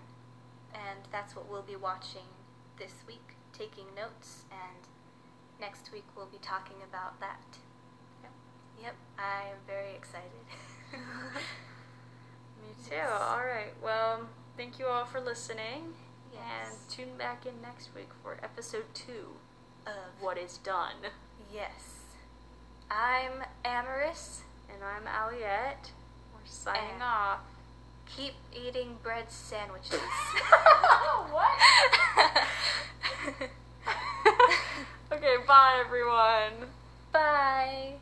and 0.77 1.01
that's 1.11 1.35
what 1.35 1.49
we'll 1.51 1.63
be 1.63 1.77
watching 1.77 2.29
this 2.79 2.93
week, 3.07 3.35
taking 3.53 3.87
notes, 3.97 4.45
and 4.51 4.87
next 5.61 5.91
week 5.93 6.05
we'll 6.17 6.27
be 6.27 6.39
talking 6.43 6.77
about 6.89 7.19
that. 7.21 7.41
Yep. 8.23 8.33
Yep, 8.83 8.95
I 9.19 9.49
am 9.51 9.57
very 9.67 9.95
excited. 9.95 10.31
Me 10.93 12.69
too. 12.85 12.95
Yes. 12.95 13.09
All 13.21 13.39
right. 13.39 13.73
Well, 13.83 14.29
thank 14.57 14.79
you 14.79 14.87
all 14.87 15.05
for 15.05 15.21
listening. 15.21 15.95
Yes. 16.33 16.71
And 16.71 16.79
tune 16.91 17.17
back 17.17 17.47
in 17.47 17.61
next 17.63 17.91
week 17.95 18.11
for 18.23 18.37
episode 18.43 18.85
two 18.95 19.37
Of 19.87 20.21
What 20.21 20.37
is 20.39 20.59
Done. 20.59 20.97
Yes. 21.53 21.95
I'm 22.91 23.45
Amaris. 23.65 24.41
And 24.69 24.83
I'm 24.83 25.05
Aliette. 25.07 25.91
We're 26.35 26.41
signing 26.45 26.91
And- 26.95 27.03
off. 27.03 27.41
Keep 28.15 28.35
eating 28.55 28.97
bread 29.03 29.31
sandwiches. 29.31 30.01
what? 31.31 31.59
okay, 35.13 35.37
bye 35.47 35.83
everyone. 35.85 36.71
Bye. 37.13 37.95